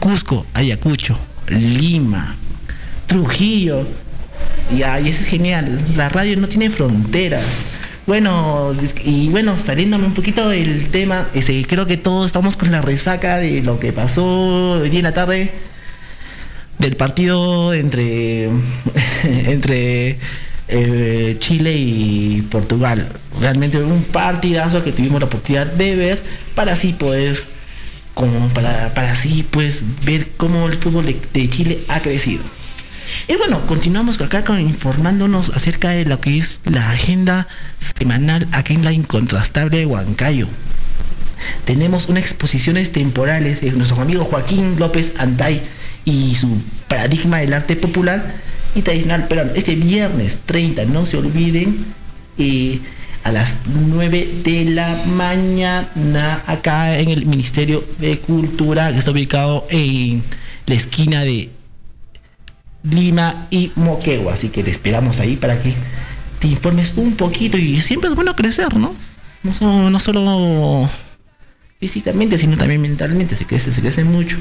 Cusco, 0.00 0.46
Ayacucho, 0.54 1.18
Lima, 1.48 2.34
Trujillo. 3.08 3.86
Y, 4.72 4.78
y 4.78 5.08
eso 5.10 5.20
es 5.20 5.26
genial. 5.26 5.82
La 5.96 6.08
radio 6.08 6.34
no 6.38 6.48
tiene 6.48 6.70
fronteras. 6.70 7.62
Bueno, 8.08 8.72
y 9.04 9.28
bueno, 9.28 9.58
saliéndome 9.58 10.06
un 10.06 10.14
poquito 10.14 10.48
del 10.48 10.88
tema, 10.88 11.28
este, 11.34 11.62
creo 11.66 11.84
que 11.84 11.98
todos 11.98 12.24
estamos 12.24 12.56
con 12.56 12.72
la 12.72 12.80
resaca 12.80 13.36
de 13.36 13.62
lo 13.62 13.78
que 13.78 13.92
pasó 13.92 14.24
hoy 14.80 14.96
en 14.96 15.02
la 15.02 15.12
tarde 15.12 15.50
del 16.78 16.96
partido 16.96 17.74
entre, 17.74 18.44
entre 19.24 20.18
eh, 20.68 21.36
Chile 21.38 21.74
y 21.76 22.40
Portugal. 22.50 23.10
Realmente 23.42 23.76
un 23.76 24.04
partidazo 24.04 24.82
que 24.82 24.92
tuvimos 24.92 25.20
la 25.20 25.26
oportunidad 25.26 25.66
de 25.66 25.94
ver 25.94 26.22
para 26.54 26.72
así 26.72 26.94
poder, 26.94 27.44
como 28.14 28.48
para, 28.54 28.94
para 28.94 29.12
así 29.12 29.44
pues 29.50 29.84
ver 30.06 30.28
cómo 30.38 30.66
el 30.68 30.78
fútbol 30.78 31.14
de 31.34 31.50
Chile 31.50 31.80
ha 31.88 32.00
crecido. 32.00 32.42
Y 33.26 33.36
bueno, 33.36 33.60
continuamos 33.66 34.20
acá 34.20 34.44
con, 34.44 34.60
informándonos 34.60 35.50
acerca 35.50 35.90
de 35.90 36.04
lo 36.04 36.20
que 36.20 36.38
es 36.38 36.60
la 36.64 36.90
agenda 36.90 37.48
semanal 37.78 38.46
aquí 38.52 38.74
en 38.74 38.84
la 38.84 38.92
Incontrastable 38.92 39.78
de 39.78 39.86
Huancayo. 39.86 40.46
Tenemos 41.64 42.08
unas 42.08 42.24
exposiciones 42.24 42.92
temporales 42.92 43.60
de 43.60 43.70
nuestro 43.72 44.00
amigo 44.00 44.24
Joaquín 44.24 44.76
López 44.78 45.14
Antay 45.18 45.62
y 46.04 46.34
su 46.34 46.60
paradigma 46.88 47.38
del 47.38 47.52
arte 47.52 47.76
popular 47.76 48.34
y 48.74 48.82
tradicional 48.82 49.26
Pero 49.28 49.42
Este 49.54 49.74
viernes 49.74 50.38
30, 50.46 50.84
no 50.86 51.06
se 51.06 51.16
olviden, 51.16 51.86
eh, 52.38 52.80
a 53.24 53.32
las 53.32 53.56
9 53.66 54.40
de 54.44 54.64
la 54.64 55.02
mañana 55.04 56.42
acá 56.46 56.98
en 56.98 57.10
el 57.10 57.26
Ministerio 57.26 57.84
de 57.98 58.18
Cultura, 58.18 58.92
que 58.92 58.98
está 58.98 59.10
ubicado 59.10 59.66
en 59.70 60.22
la 60.66 60.74
esquina 60.74 61.24
de 61.24 61.50
Lima 62.90 63.46
y 63.50 63.72
Moquegua. 63.76 64.34
Así 64.34 64.48
que 64.48 64.62
te 64.62 64.70
esperamos 64.70 65.20
ahí 65.20 65.36
para 65.36 65.60
que 65.62 65.74
te 66.38 66.48
informes 66.48 66.94
un 66.96 67.14
poquito 67.14 67.58
y 67.58 67.80
siempre 67.80 68.08
es 68.08 68.14
bueno 68.14 68.34
crecer, 68.34 68.76
¿no? 68.76 68.94
No, 69.42 70.00
solo 70.00 70.90
físicamente, 71.80 72.38
sino 72.38 72.56
también 72.56 72.82
mentalmente, 72.82 73.36
se 73.36 73.44
crece, 73.44 73.72
se 73.72 73.80
crece 73.80 74.04
mucho. 74.04 74.36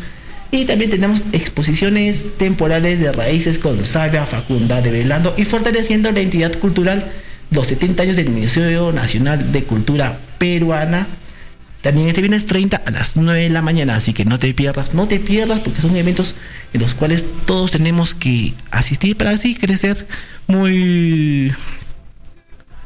Y 0.50 0.66
también 0.66 0.90
tenemos 0.90 1.22
exposiciones 1.34 2.38
temporales 2.38 3.00
de 3.00 3.12
raíces 3.12 3.58
con 3.58 3.84
Sabia 3.84 4.26
Facunda, 4.26 4.82
develando 4.82 5.34
y 5.38 5.46
fortaleciendo 5.46 6.12
la 6.12 6.22
entidad 6.22 6.58
cultural 6.58 7.12
los 7.52 7.68
70 7.68 8.04
años 8.04 8.16
del 8.16 8.30
Museo 8.30 8.92
Nacional 8.92 9.52
de 9.52 9.64
Cultura 9.64 10.18
Peruana 10.38 11.08
también 11.88 12.10
este 12.10 12.20
viernes 12.20 12.46
30 12.48 12.82
a 12.86 12.92
las 12.92 13.16
9 13.16 13.44
de 13.44 13.50
la 13.50 13.62
mañana, 13.62 13.96
así 13.96 14.12
que 14.12 14.26
no 14.26 14.40
te 14.40 14.54
pierdas, 14.54 14.94
no 14.94 15.08
te 15.08 15.22
pierdas 15.22 15.62
porque 15.62 15.80
son 15.80 15.96
eventos 15.96 16.36
en 16.74 16.82
los 16.82 16.94
cuales 16.94 17.24
todos 17.46 17.72
tenemos 17.72 18.14
que 18.14 18.54
asistir 18.72 19.16
para 19.16 19.30
así 19.30 19.56
crecer 19.56 20.06
muy 20.48 21.54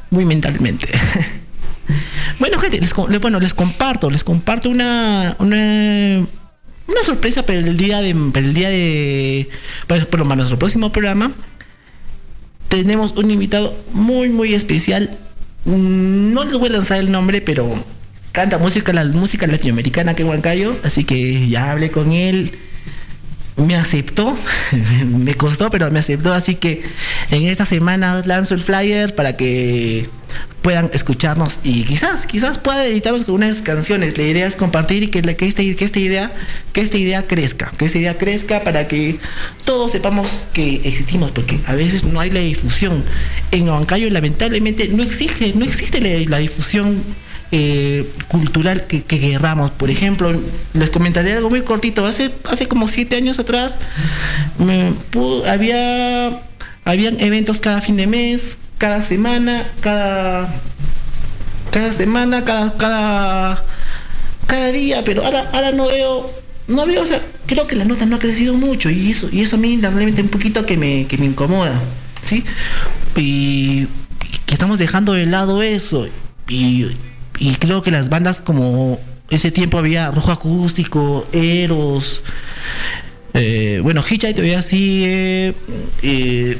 muy 0.08 0.24
mentalmente. 0.24 0.86
bueno, 2.38 2.60
gente, 2.60 2.80
les, 2.80 2.94
bueno, 2.94 3.40
les 3.40 3.54
comparto, 3.54 4.08
les 4.08 4.22
comparto 4.22 4.70
una, 4.70 5.34
una 5.40 6.28
sorpresa 7.02 7.44
para 7.44 7.58
el 7.58 7.76
día 7.76 8.02
de 8.02 8.14
para 8.32 8.46
el 8.46 8.54
día 8.54 8.68
de 8.68 9.48
menos 9.88 10.36
nuestro 10.36 10.60
próximo 10.60 10.92
programa 10.92 11.32
tenemos 12.68 13.16
un 13.16 13.32
invitado 13.32 13.74
muy 13.92 14.28
muy 14.28 14.54
especial 14.54 15.18
no 15.64 16.44
les 16.44 16.52
voy 16.52 16.68
a 16.68 16.72
lanzar 16.74 17.00
el 17.00 17.10
nombre 17.10 17.40
pero 17.40 17.84
canta 18.32 18.58
música, 18.58 18.92
la 18.92 19.04
música 19.04 19.46
latinoamericana 19.46 20.14
que 20.14 20.24
Huancayo, 20.24 20.76
así 20.82 21.04
que 21.04 21.48
ya 21.48 21.70
hablé 21.70 21.90
con 21.90 22.12
él, 22.12 22.52
me 23.56 23.76
aceptó, 23.76 24.36
me 25.06 25.34
costó, 25.34 25.70
pero 25.70 25.90
me 25.90 25.98
aceptó, 25.98 26.32
así 26.32 26.54
que 26.54 26.82
en 27.30 27.44
esta 27.44 27.66
semana 27.66 28.22
lanzo 28.24 28.54
el 28.54 28.62
flyer 28.62 29.14
para 29.14 29.36
que 29.36 30.08
puedan 30.62 30.90
escucharnos 30.94 31.58
y 31.62 31.82
quizás, 31.84 32.24
quizás 32.26 32.56
pueda 32.56 32.86
editarnos 32.86 33.24
con 33.24 33.34
unas 33.34 33.60
canciones. 33.60 34.16
La 34.16 34.24
idea 34.24 34.46
es 34.46 34.56
compartir 34.56 35.02
y 35.02 35.08
que, 35.08 35.20
que, 35.20 35.46
este, 35.46 35.76
que, 35.76 35.84
esta 35.84 35.98
idea, 35.98 36.32
que 36.72 36.80
esta 36.80 36.96
idea 36.96 37.26
crezca, 37.26 37.72
que 37.76 37.84
esta 37.84 37.98
idea 37.98 38.16
crezca 38.16 38.62
para 38.62 38.88
que 38.88 39.18
todos 39.64 39.92
sepamos 39.92 40.48
que 40.54 40.76
existimos, 40.84 41.32
porque 41.32 41.58
a 41.66 41.74
veces 41.74 42.04
no 42.04 42.20
hay 42.20 42.30
la 42.30 42.40
difusión. 42.40 43.04
En 43.50 43.68
Huancayo 43.68 44.08
lamentablemente 44.08 44.88
no 44.88 45.02
existe, 45.02 45.52
no 45.54 45.64
existe 45.64 46.00
la 46.26 46.38
difusión 46.38 47.02
eh, 47.54 48.10
cultural 48.28 48.86
que, 48.86 49.02
querramos. 49.02 49.70
Por 49.72 49.90
ejemplo, 49.90 50.32
les 50.72 50.88
comentaré 50.88 51.34
algo 51.34 51.50
muy 51.50 51.60
cortito. 51.60 52.06
Hace, 52.06 52.32
hace 52.44 52.66
como 52.66 52.88
siete 52.88 53.14
años 53.16 53.38
atrás 53.38 53.78
había 55.46 56.40
habían 56.84 57.20
eventos 57.20 57.60
cada 57.60 57.82
fin 57.82 57.96
de 57.96 58.06
mes, 58.06 58.56
cada 58.78 59.02
semana, 59.02 59.68
cada 59.80 60.48
cada 61.70 61.92
semana, 61.92 62.42
cada 62.44 62.76
cada 62.78 63.64
cada 64.46 64.72
día, 64.72 65.04
pero 65.04 65.22
ahora 65.24 65.50
ahora 65.52 65.72
no 65.72 65.88
veo 65.88 66.30
no 66.68 66.86
veo, 66.86 67.02
o 67.02 67.06
sea, 67.06 67.20
creo 67.46 67.66
que 67.66 67.76
la 67.76 67.84
nota 67.84 68.06
no 68.06 68.16
ha 68.16 68.18
crecido 68.18 68.54
mucho 68.54 68.88
y 68.88 69.10
eso 69.10 69.28
y 69.30 69.42
eso 69.42 69.56
a 69.56 69.58
mí 69.58 69.78
realmente 69.78 70.22
un 70.22 70.28
poquito 70.28 70.64
que 70.64 70.78
me 70.78 71.06
que 71.06 71.18
me 71.18 71.26
incomoda, 71.26 71.78
¿sí? 72.24 72.44
Y 73.14 73.86
que 74.46 74.54
estamos 74.54 74.78
dejando 74.78 75.12
de 75.12 75.26
lado 75.26 75.62
eso 75.62 76.08
y 76.48 76.96
y 77.42 77.56
creo 77.56 77.82
que 77.82 77.90
las 77.90 78.08
bandas 78.08 78.40
como 78.40 79.00
ese 79.28 79.50
tiempo 79.50 79.76
había 79.76 80.12
Rojo 80.12 80.30
Acústico, 80.30 81.26
Eros, 81.32 82.22
eh, 83.34 83.80
bueno, 83.82 84.00
Hitchhike 84.08 84.36
todavía 84.36 84.62
sigue, 84.62 85.52
eh, 86.02 86.58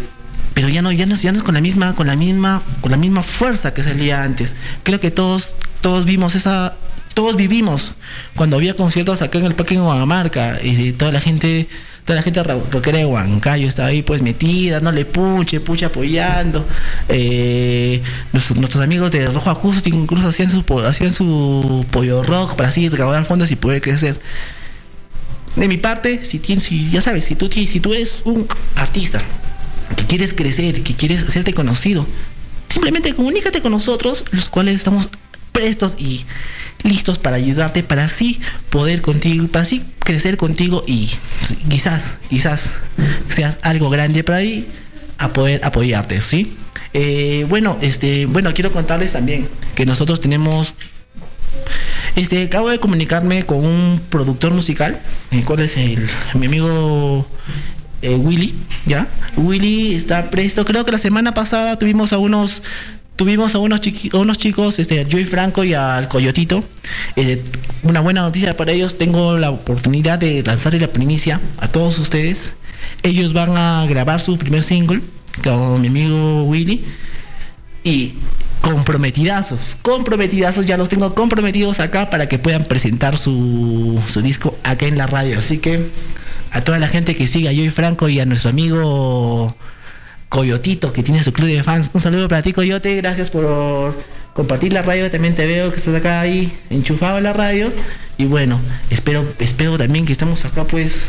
pero 0.54 0.68
ya 0.68 0.82
no, 0.82 0.90
ya 0.90 1.06
no, 1.06 1.14
ya 1.14 1.30
no 1.30 1.38
es 1.38 1.44
con 1.44 1.54
la 1.54 1.60
misma, 1.60 1.94
con 1.94 2.08
la 2.08 2.16
misma, 2.16 2.62
con 2.80 2.90
la 2.90 2.96
misma 2.96 3.22
fuerza 3.22 3.72
que 3.72 3.84
salía 3.84 4.24
antes. 4.24 4.56
Creo 4.82 4.98
que 4.98 5.12
todos, 5.12 5.54
todos 5.82 6.04
vimos 6.04 6.34
esa, 6.34 6.74
todos 7.14 7.36
vivimos 7.36 7.94
cuando 8.34 8.56
había 8.56 8.74
conciertos 8.74 9.22
acá 9.22 9.38
en 9.38 9.44
el 9.44 9.54
Parque 9.54 9.76
en 9.76 9.84
Guadamarca 9.84 10.58
y 10.64 10.90
toda 10.90 11.12
la 11.12 11.20
gente 11.20 11.68
toda 12.04 12.16
la 12.16 12.22
gente 12.22 12.42
rockera 12.42 12.98
de 12.98 13.06
Huancayo 13.06 13.68
estaba 13.68 13.88
ahí 13.88 14.02
pues 14.02 14.22
metida, 14.22 14.80
no 14.80 14.90
le 14.90 15.04
puche, 15.04 15.60
puche 15.60 15.84
apoyando. 15.84 16.66
Eh, 17.08 18.02
nuestros, 18.32 18.82
amigos 18.82 19.10
de 19.12 19.26
Rojo 19.26 19.50
Acústico 19.50 19.96
incluso 19.96 20.28
hacían 20.28 20.50
su, 20.50 20.64
hacían 20.80 21.12
su 21.12 21.84
pollo 21.90 22.22
rock 22.22 22.56
para 22.56 22.70
así 22.70 22.88
recaudar 22.88 23.24
fondos 23.24 23.50
y 23.50 23.56
poder 23.56 23.80
crecer. 23.80 24.18
De 25.56 25.68
mi 25.68 25.76
parte, 25.76 26.24
si 26.24 26.38
tienes, 26.38 26.64
si 26.64 26.90
ya 26.90 27.02
sabes, 27.02 27.24
si 27.24 27.34
tú, 27.34 27.48
si 27.50 27.80
tú 27.80 27.92
eres 27.92 28.22
un 28.24 28.48
artista 28.74 29.20
que 29.96 30.04
quieres 30.06 30.32
crecer, 30.32 30.82
que 30.82 30.96
quieres 30.96 31.22
hacerte 31.22 31.52
conocido, 31.52 32.06
simplemente 32.68 33.14
comunícate 33.14 33.60
con 33.60 33.72
nosotros, 33.72 34.24
los 34.32 34.48
cuales 34.48 34.76
estamos 34.76 35.10
prestos 35.52 35.96
y 35.98 36.24
listos 36.82 37.18
para 37.18 37.36
ayudarte, 37.36 37.82
para 37.82 38.04
así 38.04 38.40
poder 38.70 39.00
contigo, 39.00 39.46
para 39.48 39.64
así 39.64 39.82
crecer 40.00 40.36
contigo 40.36 40.84
y 40.86 41.10
quizás, 41.68 42.14
quizás 42.28 42.78
seas 43.28 43.58
algo 43.62 43.90
grande 43.90 44.24
para 44.24 44.38
ahí 44.38 44.66
a 45.18 45.32
poder 45.32 45.64
apoyarte, 45.64 46.22
¿sí? 46.22 46.56
Eh, 46.94 47.46
bueno, 47.48 47.78
este, 47.80 48.26
bueno, 48.26 48.52
quiero 48.52 48.72
contarles 48.72 49.12
también 49.12 49.48
que 49.74 49.86
nosotros 49.86 50.20
tenemos 50.20 50.74
este, 52.16 52.42
acabo 52.42 52.68
de 52.68 52.78
comunicarme 52.78 53.44
con 53.44 53.64
un 53.64 54.00
productor 54.10 54.52
musical, 54.52 55.00
eh, 55.30 55.42
¿cuál 55.46 55.60
es 55.60 55.76
el, 55.76 56.06
mi 56.34 56.46
amigo 56.46 57.26
eh, 58.02 58.14
Willy, 58.16 58.54
¿ya? 58.84 59.06
Willy 59.36 59.94
está 59.94 60.28
presto, 60.30 60.64
creo 60.66 60.84
que 60.84 60.92
la 60.92 60.98
semana 60.98 61.32
pasada 61.32 61.78
tuvimos 61.78 62.12
a 62.12 62.18
unos 62.18 62.62
tuvimos 63.22 63.54
a 63.54 63.60
unos, 63.60 63.80
unos 64.14 64.36
chicos, 64.36 64.80
este, 64.80 65.06
Joey 65.08 65.26
Franco 65.26 65.62
y 65.62 65.74
al 65.74 66.08
Coyotito. 66.08 66.64
Eh, 67.14 67.40
una 67.84 68.00
buena 68.00 68.22
noticia 68.22 68.56
para 68.56 68.72
ellos, 68.72 68.98
tengo 68.98 69.38
la 69.38 69.52
oportunidad 69.52 70.18
de 70.18 70.42
lanzarle 70.42 70.80
la 70.80 70.88
primicia 70.88 71.40
a 71.58 71.68
todos 71.68 72.00
ustedes. 72.00 72.52
Ellos 73.04 73.32
van 73.32 73.56
a 73.56 73.86
grabar 73.88 74.20
su 74.20 74.36
primer 74.38 74.64
single 74.64 75.02
con 75.44 75.80
mi 75.80 75.86
amigo 75.86 76.42
Willy. 76.42 76.84
Y 77.84 78.14
comprometidazos, 78.60 79.78
comprometidazos, 79.82 80.66
ya 80.66 80.76
los 80.76 80.88
tengo 80.88 81.14
comprometidos 81.14 81.78
acá 81.78 82.10
para 82.10 82.28
que 82.28 82.40
puedan 82.40 82.64
presentar 82.64 83.18
su, 83.18 84.02
su 84.08 84.20
disco 84.20 84.58
acá 84.64 84.86
en 84.86 84.98
la 84.98 85.06
radio. 85.06 85.38
Así 85.38 85.58
que 85.58 85.90
a 86.50 86.62
toda 86.62 86.80
la 86.80 86.88
gente 86.88 87.14
que 87.14 87.28
siga 87.28 87.50
a 87.50 87.54
Joey 87.54 87.70
Franco 87.70 88.08
y 88.08 88.18
a 88.18 88.26
nuestro 88.26 88.50
amigo 88.50 89.54
Coyotito, 90.32 90.94
que 90.94 91.02
tiene 91.02 91.22
su 91.22 91.30
club 91.30 91.46
de 91.46 91.62
fans. 91.62 91.90
Un 91.92 92.00
saludo 92.00 92.26
para 92.26 92.40
ti, 92.40 92.54
Coyote. 92.54 92.96
Gracias 92.96 93.28
por 93.28 93.94
compartir 94.32 94.72
la 94.72 94.80
radio. 94.80 95.10
También 95.10 95.34
te 95.34 95.44
veo 95.44 95.70
que 95.70 95.76
estás 95.76 95.94
acá 95.94 96.22
ahí 96.22 96.50
enchufado 96.70 97.18
en 97.18 97.24
la 97.24 97.34
radio. 97.34 97.70
Y 98.16 98.24
bueno, 98.24 98.58
espero, 98.88 99.26
espero 99.38 99.76
también 99.76 100.06
que 100.06 100.12
estamos 100.12 100.46
acá 100.46 100.64
pues 100.64 101.02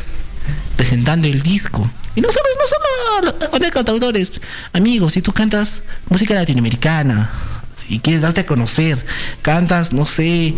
presentando 0.76 1.26
el 1.30 1.42
disco. 1.42 1.90
Y 2.18 2.22
no 2.22 2.30
solo, 2.34 2.46
no 2.60 3.32
solo 3.32 3.50
con 3.50 3.62
cantautores, 3.62 4.30
amigos, 4.74 5.14
si 5.14 5.22
tú 5.22 5.32
cantas 5.32 5.84
música 6.10 6.34
latinoamericana, 6.34 7.32
si 7.76 8.00
quieres 8.00 8.24
darte 8.24 8.42
a 8.42 8.46
conocer, 8.46 8.98
cantas, 9.42 9.94
no 9.94 10.06
sé, 10.06 10.54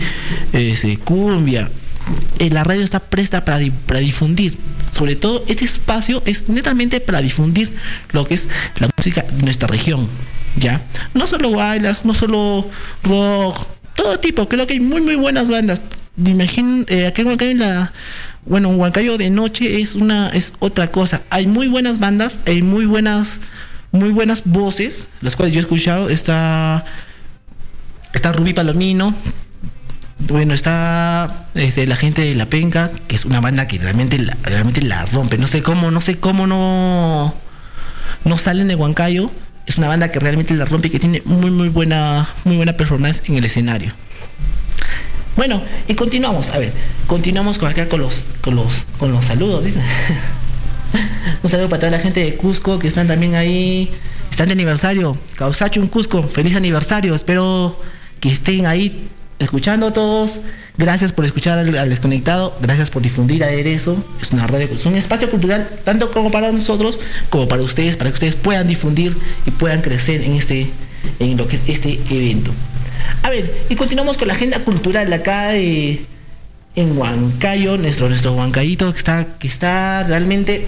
ese, 0.53 0.97
cumbia, 0.97 1.69
eh, 2.39 2.49
la 2.49 2.63
radio 2.63 2.83
está 2.83 2.99
presta 2.99 3.45
para, 3.45 3.63
para 3.85 3.99
difundir 3.99 4.57
sobre 4.95 5.17
todo 5.17 5.43
este 5.47 5.65
espacio 5.65 6.23
es 6.25 6.47
netamente 6.47 7.01
para 7.01 7.21
difundir 7.21 7.69
lo 8.13 8.23
que 8.23 8.35
es 8.35 8.47
la 8.79 8.89
música 8.95 9.25
de 9.29 9.43
nuestra 9.43 9.67
región, 9.67 10.07
¿ya? 10.55 10.81
No 11.13 11.27
solo 11.27 11.51
bailas, 11.51 12.05
no 12.05 12.13
solo 12.13 12.69
rock, 13.03 13.67
todo 13.93 14.19
tipo, 14.19 14.47
creo 14.47 14.65
que 14.65 14.73
hay 14.73 14.79
muy 14.79 15.01
muy 15.01 15.15
buenas 15.15 15.49
bandas. 15.49 15.81
Imaginen, 16.17 16.85
eh, 16.87 17.07
acá 17.07 17.21
en 17.21 17.27
Huancayo 17.27 17.55
la 17.55 17.91
Huancayo 18.45 19.17
de 19.17 19.29
noche 19.29 19.81
es 19.81 19.95
una 19.95 20.29
es 20.29 20.53
otra 20.59 20.87
cosa. 20.91 21.23
Hay 21.29 21.45
muy 21.45 21.67
buenas 21.67 21.99
bandas, 21.99 22.39
hay 22.45 22.61
muy 22.61 22.85
buenas 22.85 23.41
muy 23.91 24.11
buenas 24.11 24.43
voces, 24.45 25.09
las 25.19 25.35
cuales 25.35 25.53
yo 25.53 25.59
he 25.59 25.63
escuchado, 25.63 26.09
está 26.09 26.85
está 28.13 28.31
Rubí 28.31 28.53
Palomino, 28.53 29.13
bueno, 30.17 30.53
está 30.53 31.47
este, 31.55 31.85
la 31.87 31.95
gente 31.95 32.21
de 32.23 32.35
La 32.35 32.45
Penca, 32.45 32.89
que 33.07 33.15
es 33.15 33.25
una 33.25 33.41
banda 33.41 33.67
que 33.67 33.77
realmente 33.77 34.17
la, 34.17 34.37
realmente 34.43 34.81
la 34.81 35.05
rompe. 35.05 35.37
No 35.37 35.47
sé 35.47 35.61
cómo, 35.61 35.91
no 35.91 36.01
sé 36.01 36.17
cómo 36.17 36.47
no, 36.47 37.33
no 38.23 38.37
salen 38.37 38.67
de 38.67 38.75
Huancayo. 38.75 39.29
Es 39.65 39.77
una 39.77 39.87
banda 39.87 40.11
que 40.11 40.19
realmente 40.19 40.53
la 40.53 40.65
rompe 40.65 40.87
y 40.87 40.91
que 40.91 40.99
tiene 40.99 41.21
muy 41.25 41.51
muy 41.51 41.69
buena, 41.69 42.29
muy 42.43 42.55
buena 42.55 42.73
performance 42.73 43.23
en 43.27 43.35
el 43.37 43.45
escenario. 43.45 43.91
Bueno, 45.35 45.61
y 45.87 45.95
continuamos, 45.95 46.49
a 46.49 46.59
ver, 46.59 46.71
continuamos 47.07 47.57
con 47.57 47.69
acá 47.69 47.89
con 47.89 47.99
los, 47.99 48.23
con 48.39 48.55
los, 48.55 48.85
con 48.97 49.11
los 49.11 49.25
saludos, 49.25 49.65
dice. 49.65 49.81
Un 51.43 51.49
saludo 51.49 51.67
para 51.67 51.81
toda 51.81 51.91
la 51.91 51.99
gente 51.99 52.21
de 52.21 52.35
Cusco 52.35 52.79
que 52.79 52.87
están 52.87 53.07
también 53.07 53.35
ahí, 53.35 53.91
están 54.31 54.47
de 54.47 54.53
aniversario. 54.53 55.17
Causacho 55.35 55.81
en 55.81 55.87
Cusco, 55.87 56.23
feliz 56.23 56.55
aniversario, 56.55 57.13
espero 57.13 57.77
que 58.21 58.29
estén 58.29 58.65
ahí 58.65 59.09
escuchando 59.39 59.87
a 59.87 59.93
todos. 59.93 60.39
Gracias 60.77 61.13
por 61.13 61.25
escuchar 61.25 61.57
al, 61.59 61.89
desconectado, 61.89 62.55
gracias 62.61 62.89
por 62.89 63.01
difundir 63.01 63.43
Aderezo. 63.43 64.03
Es 64.21 64.31
una 64.31 64.47
radio, 64.47 64.67
es 64.73 64.85
un 64.85 64.95
espacio 64.95 65.29
cultural 65.29 65.69
tanto 65.83 66.11
como 66.11 66.31
para 66.31 66.51
nosotros 66.51 66.99
como 67.29 67.47
para 67.47 67.61
ustedes, 67.61 67.95
para 67.95 68.09
que 68.09 68.15
ustedes 68.15 68.35
puedan 68.35 68.67
difundir 68.67 69.15
y 69.45 69.51
puedan 69.51 69.81
crecer 69.81 70.21
en 70.21 70.33
este 70.33 70.69
en 71.19 71.37
lo 71.37 71.47
que 71.47 71.55
es 71.55 71.61
este 71.67 71.99
evento. 72.09 72.51
A 73.23 73.29
ver, 73.29 73.53
y 73.69 73.75
continuamos 73.75 74.17
con 74.17 74.27
la 74.27 74.33
agenda 74.33 74.59
cultural 74.59 75.11
acá 75.13 75.49
de 75.49 76.05
en 76.75 76.97
Huancayo, 76.97 77.77
nuestro 77.77 78.09
nuestro 78.09 78.33
Huancayito 78.33 78.91
que 78.91 78.97
está 78.97 79.27
que 79.39 79.47
está 79.47 80.03
realmente 80.03 80.67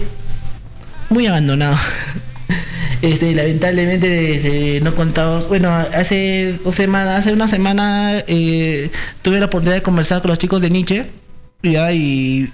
muy 1.10 1.26
abandonado. 1.26 1.76
Este, 3.00 3.32
lamentablemente 3.32 4.80
no 4.82 4.92
contamos, 4.92 5.48
bueno, 5.48 5.72
hace 5.72 6.58
dos 6.64 6.74
semanas, 6.74 7.20
hace 7.20 7.32
una 7.32 7.46
semana 7.46 8.24
eh, 8.26 8.90
tuve 9.22 9.38
la 9.38 9.46
oportunidad 9.46 9.76
de 9.76 9.82
conversar 9.82 10.20
con 10.20 10.30
los 10.30 10.38
chicos 10.38 10.62
de 10.62 10.70
Nietzsche 10.70 11.06
y, 11.62 12.48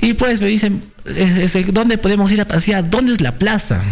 y 0.00 0.12
pues 0.14 0.40
me 0.40 0.46
dicen, 0.46 0.82
¿dónde 1.68 1.98
podemos 1.98 2.32
ir 2.32 2.40
a 2.40 2.46
pasear? 2.46 2.88
¿Dónde 2.88 3.12
es 3.12 3.20
la 3.20 3.32
plaza? 3.32 3.82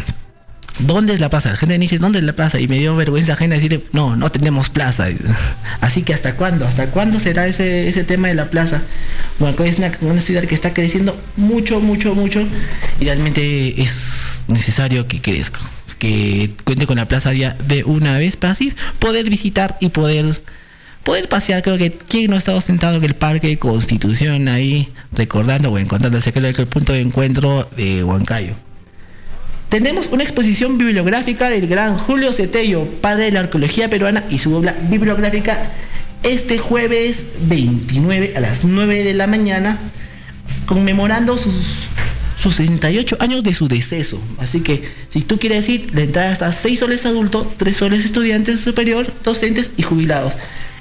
¿Dónde 0.78 1.14
es 1.14 1.20
la 1.20 1.30
plaza? 1.30 1.50
La 1.50 1.56
gente 1.56 1.78
dice, 1.78 1.98
¿dónde 1.98 2.18
es 2.18 2.24
la 2.24 2.34
plaza? 2.34 2.60
Y 2.60 2.68
me 2.68 2.78
dio 2.78 2.94
vergüenza 2.96 3.32
ajena 3.32 3.54
decirle, 3.54 3.82
no, 3.92 4.16
no 4.16 4.30
tenemos 4.30 4.68
plaza. 4.68 5.08
Así 5.80 6.02
que 6.02 6.12
¿hasta 6.12 6.34
cuándo? 6.34 6.66
¿Hasta 6.66 6.86
cuándo 6.90 7.18
será 7.18 7.46
ese, 7.46 7.88
ese 7.88 8.04
tema 8.04 8.28
de 8.28 8.34
la 8.34 8.50
plaza? 8.50 8.82
Bueno, 9.38 9.64
es 9.64 9.78
una, 9.78 10.20
ciudad 10.20 10.44
que 10.44 10.54
está 10.54 10.74
creciendo 10.74 11.18
mucho, 11.36 11.80
mucho, 11.80 12.14
mucho 12.14 12.42
y 13.00 13.04
realmente 13.04 13.80
es 13.80 14.42
necesario 14.48 15.06
que 15.06 15.20
crezca, 15.20 15.60
que 15.98 16.50
cuente 16.64 16.86
con 16.86 16.96
la 16.96 17.06
plaza 17.06 17.30
de 17.30 17.84
una 17.84 18.18
vez 18.18 18.36
para 18.36 18.52
así 18.52 18.72
poder 18.98 19.28
visitar 19.28 19.76
y 19.80 19.90
poder 19.90 20.40
poder 21.04 21.28
pasear, 21.28 21.62
creo 21.62 21.78
que 21.78 21.92
quien 21.92 22.30
no 22.30 22.34
ha 22.34 22.38
estado 22.38 22.60
sentado 22.60 22.96
en 22.96 23.04
el 23.04 23.14
Parque 23.14 23.56
Constitución 23.58 24.48
ahí 24.48 24.88
recordando 25.12 25.70
o 25.70 25.78
encontrándose 25.78 26.32
que 26.32 26.40
es 26.40 26.58
el 26.58 26.66
punto 26.66 26.92
de 26.92 27.00
encuentro 27.00 27.70
de 27.76 28.02
Huancayo. 28.02 28.65
Tenemos 29.68 30.09
una 30.12 30.22
exposición 30.22 30.79
bibliográfica 30.79 31.50
del 31.50 31.66
gran 31.66 31.98
Julio 31.98 32.33
Cetello, 32.33 32.85
padre 33.00 33.24
de 33.24 33.33
la 33.33 33.40
arqueología 33.40 33.90
peruana 33.90 34.24
y 34.31 34.38
su 34.38 34.55
obra 34.55 34.76
bibliográfica 34.88 35.70
este 36.22 36.59
jueves 36.59 37.26
29 37.42 38.35
a 38.37 38.40
las 38.40 38.64
9 38.64 39.02
de 39.05 39.14
la 39.14 39.26
mañana, 39.26 39.79
conmemorando 40.66 41.37
sus, 41.37 41.55
sus 42.38 42.57
68 42.57 43.16
años 43.20 43.42
de 43.42 43.55
su 43.55 43.68
deceso. 43.68 44.20
Así 44.38 44.61
que 44.61 44.88
si 45.11 45.22
tú 45.22 45.38
quieres 45.38 45.68
ir, 45.68 45.94
la 45.94 46.02
entrada 46.02 46.33
está 46.33 46.52
6 46.52 46.79
soles 46.79 47.07
adultos, 47.07 47.46
3 47.57 47.76
soles 47.76 48.05
estudiantes 48.05 48.61
superior, 48.61 49.12
docentes 49.24 49.70
y 49.76 49.83
jubilados. 49.83 50.35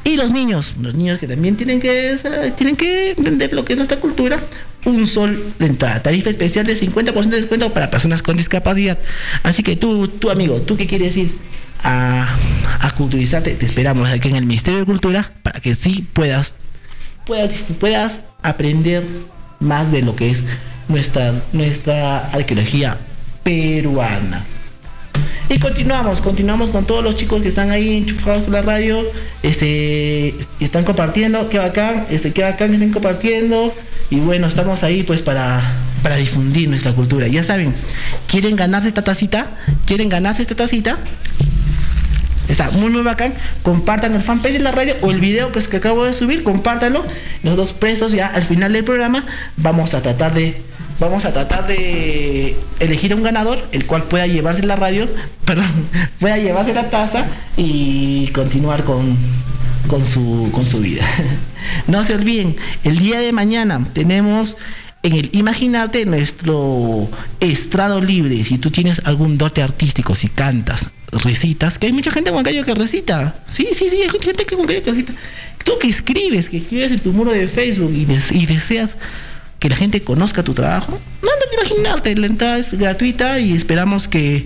Y 0.04 0.18
los 0.18 0.32
niños, 0.32 0.76
los 0.80 0.94
niños 0.94 1.20
que 1.20 1.28
también 1.28 1.58
tienen 1.58 1.80
que, 1.80 2.18
tienen 2.56 2.76
que 2.76 3.12
entender 3.12 3.54
lo 3.54 3.66
que 3.66 3.74
es 3.74 3.78
nuestra 3.78 4.00
cultura, 4.00 4.40
un 4.86 5.08
sol 5.08 5.54
de 5.60 5.66
entrada. 5.66 6.02
Tarifa 6.02 6.30
especial 6.30 6.66
de 6.66 6.80
50% 6.80 7.30
de 7.30 7.42
descuento 7.42 7.74
para 7.74 7.90
personas 7.90 8.22
con 8.22 8.38
discapacidad. 8.38 8.98
Así 9.44 9.64
que 9.64 9.76
tú, 9.76 10.08
tu 10.08 10.30
amigo, 10.30 10.62
tú 10.62 10.78
que 10.78 10.88
quieres 10.88 11.18
ir 11.18 11.32
a, 11.84 12.38
a 12.80 12.92
culturizarte, 12.92 13.52
te 13.52 13.66
esperamos 13.66 14.10
aquí 14.10 14.30
en 14.30 14.36
el 14.38 14.46
Ministerio 14.46 14.80
de 14.80 14.86
Cultura 14.86 15.32
para 15.44 15.60
que 15.60 15.76
sí 15.76 16.08
puedas, 16.14 16.54
puedas, 17.26 17.52
puedas 17.80 18.22
aprender 18.42 19.04
más 19.60 19.92
de 19.92 20.02
lo 20.02 20.16
que 20.16 20.32
es 20.32 20.44
nuestra, 20.88 21.34
nuestra 21.52 22.28
arqueología 22.30 22.98
peruana. 23.44 24.46
Y 25.48 25.60
continuamos, 25.60 26.22
continuamos 26.22 26.70
con 26.70 26.86
todos 26.86 27.04
los 27.04 27.18
chicos 27.18 27.42
que 27.44 27.50
están 27.50 27.70
ahí 27.70 27.98
enchufados 27.98 28.44
por 28.44 28.54
la 28.54 28.64
radio, 28.64 29.04
este, 29.44 30.34
están 30.60 30.84
compartiendo, 30.84 31.50
qué 31.50 31.60
bacán, 31.60 32.08
este, 32.10 32.34
qué 32.34 32.42
bacán 32.42 32.70
que 32.70 32.76
estén 32.76 32.92
compartiendo. 32.92 33.74
Y 34.10 34.18
bueno, 34.18 34.48
estamos 34.48 34.84
ahí 34.84 35.04
pues 35.04 35.22
para, 35.22 35.62
para 36.02 36.16
difundir 36.16 36.68
nuestra 36.68 36.94
cultura. 36.94 37.28
Ya 37.28 37.44
saben, 37.44 37.76
¿quieren 38.28 38.56
ganarse 38.56 38.88
esta 38.88 39.04
tacita? 39.04 39.52
¿Quieren 39.86 40.10
ganarse 40.10 40.42
esta 40.42 40.56
tacita? 40.56 40.98
Está 42.48 42.72
muy 42.72 42.90
muy 42.90 43.04
bacán. 43.04 43.34
Compartan 43.62 44.16
el 44.16 44.24
fanpage 44.24 44.54
de 44.54 44.60
la 44.60 44.72
radio 44.72 44.96
o 45.02 45.12
el 45.12 45.20
video 45.20 45.52
que, 45.52 45.60
es 45.60 45.68
que 45.68 45.78
acabo 45.78 46.06
de 46.06 46.16
subir, 46.16 46.42
compártanlo. 46.44 47.06
Nosotros 47.44 47.74
presos 47.74 48.12
ya 48.12 48.28
al 48.28 48.46
final 48.46 48.74
del 48.74 48.84
programa 48.84 49.26
vamos 49.58 49.94
a 49.94 50.02
tratar 50.02 50.34
de 50.34 50.60
vamos 51.00 51.26
a 51.26 51.34
tratar 51.34 51.68
de 51.68 52.56
elegir 52.80 53.14
un 53.14 53.24
ganador, 53.24 53.68
el 53.72 53.86
cual 53.86 54.04
pueda 54.04 54.28
llevarse 54.28 54.64
la 54.64 54.76
radio, 54.76 55.08
perdón, 55.46 55.88
pueda 56.20 56.38
llevarse 56.38 56.74
la 56.74 56.90
taza 56.90 57.26
y 57.58 58.28
continuar 58.28 58.84
con, 58.84 59.18
con, 59.88 60.06
su, 60.06 60.50
con 60.52 60.66
su 60.66 60.80
vida. 60.80 61.06
No 61.88 62.04
se 62.04 62.14
olviden, 62.14 62.56
el 62.84 63.00
día 63.00 63.20
de 63.20 63.32
mañana 63.32 63.84
tenemos 63.92 64.56
en 65.02 65.14
el 65.14 65.30
Imaginarte 65.34 66.06
nuestro 66.06 67.10
estrado 67.40 68.02
libre. 68.02 68.44
Si 68.46 68.60
tú 68.60 68.70
tienes 68.70 69.02
algún 69.04 69.40
dote 69.40 69.64
artístico, 69.64 70.14
si 70.14 70.28
cantas, 70.28 70.92
recitas, 71.12 71.80
que 71.80 71.88
hay 71.88 71.94
mucha 71.94 72.12
gente 72.12 72.30
en 72.30 72.36
Huancayo 72.36 72.64
que 72.64 72.76
recita. 72.76 73.36
Sí, 73.50 73.68
sí, 73.72 73.90
sí, 73.90 73.98
hay 73.98 74.10
gente 74.10 74.46
que, 74.46 74.56
que 74.56 74.92
recita. 74.92 75.14
Tú 75.64 75.74
que 75.80 75.88
escribes, 75.88 76.50
que 76.50 76.58
escribes 76.58 76.92
en 76.92 77.00
tu 77.00 77.14
muro 77.14 77.32
de 77.32 77.48
Facebook 77.48 77.92
y, 77.92 78.08
y 78.38 78.46
deseas 78.46 78.98
que 79.66 79.70
la 79.70 79.78
gente 79.78 80.04
conozca 80.04 80.44
tu 80.44 80.54
trabajo, 80.54 81.00
mándate 81.24 81.56
imaginarte, 81.56 82.16
la 82.16 82.28
entrada 82.28 82.60
es 82.60 82.72
gratuita 82.76 83.40
y 83.40 83.54
esperamos 83.54 84.08
que 84.08 84.46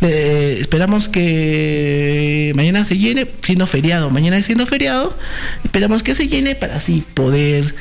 esperamos 0.00 1.08
que 1.08 2.52
mañana 2.56 2.84
se 2.84 2.98
llene, 2.98 3.28
siendo 3.42 3.68
feriado, 3.68 4.10
mañana 4.10 4.42
siendo 4.42 4.66
feriado, 4.66 5.16
esperamos 5.62 6.02
que 6.02 6.16
se 6.16 6.26
llene 6.26 6.56
para 6.56 6.74
así 6.74 7.04
poder 7.14 7.76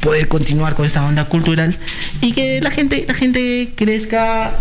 poder 0.00 0.28
continuar 0.28 0.76
con 0.76 0.86
esta 0.86 1.04
onda 1.04 1.26
cultural 1.26 1.76
y 2.22 2.32
que 2.32 2.62
la 2.62 2.70
gente 2.70 3.04
la 3.06 3.12
gente 3.12 3.74
crezca 3.76 4.54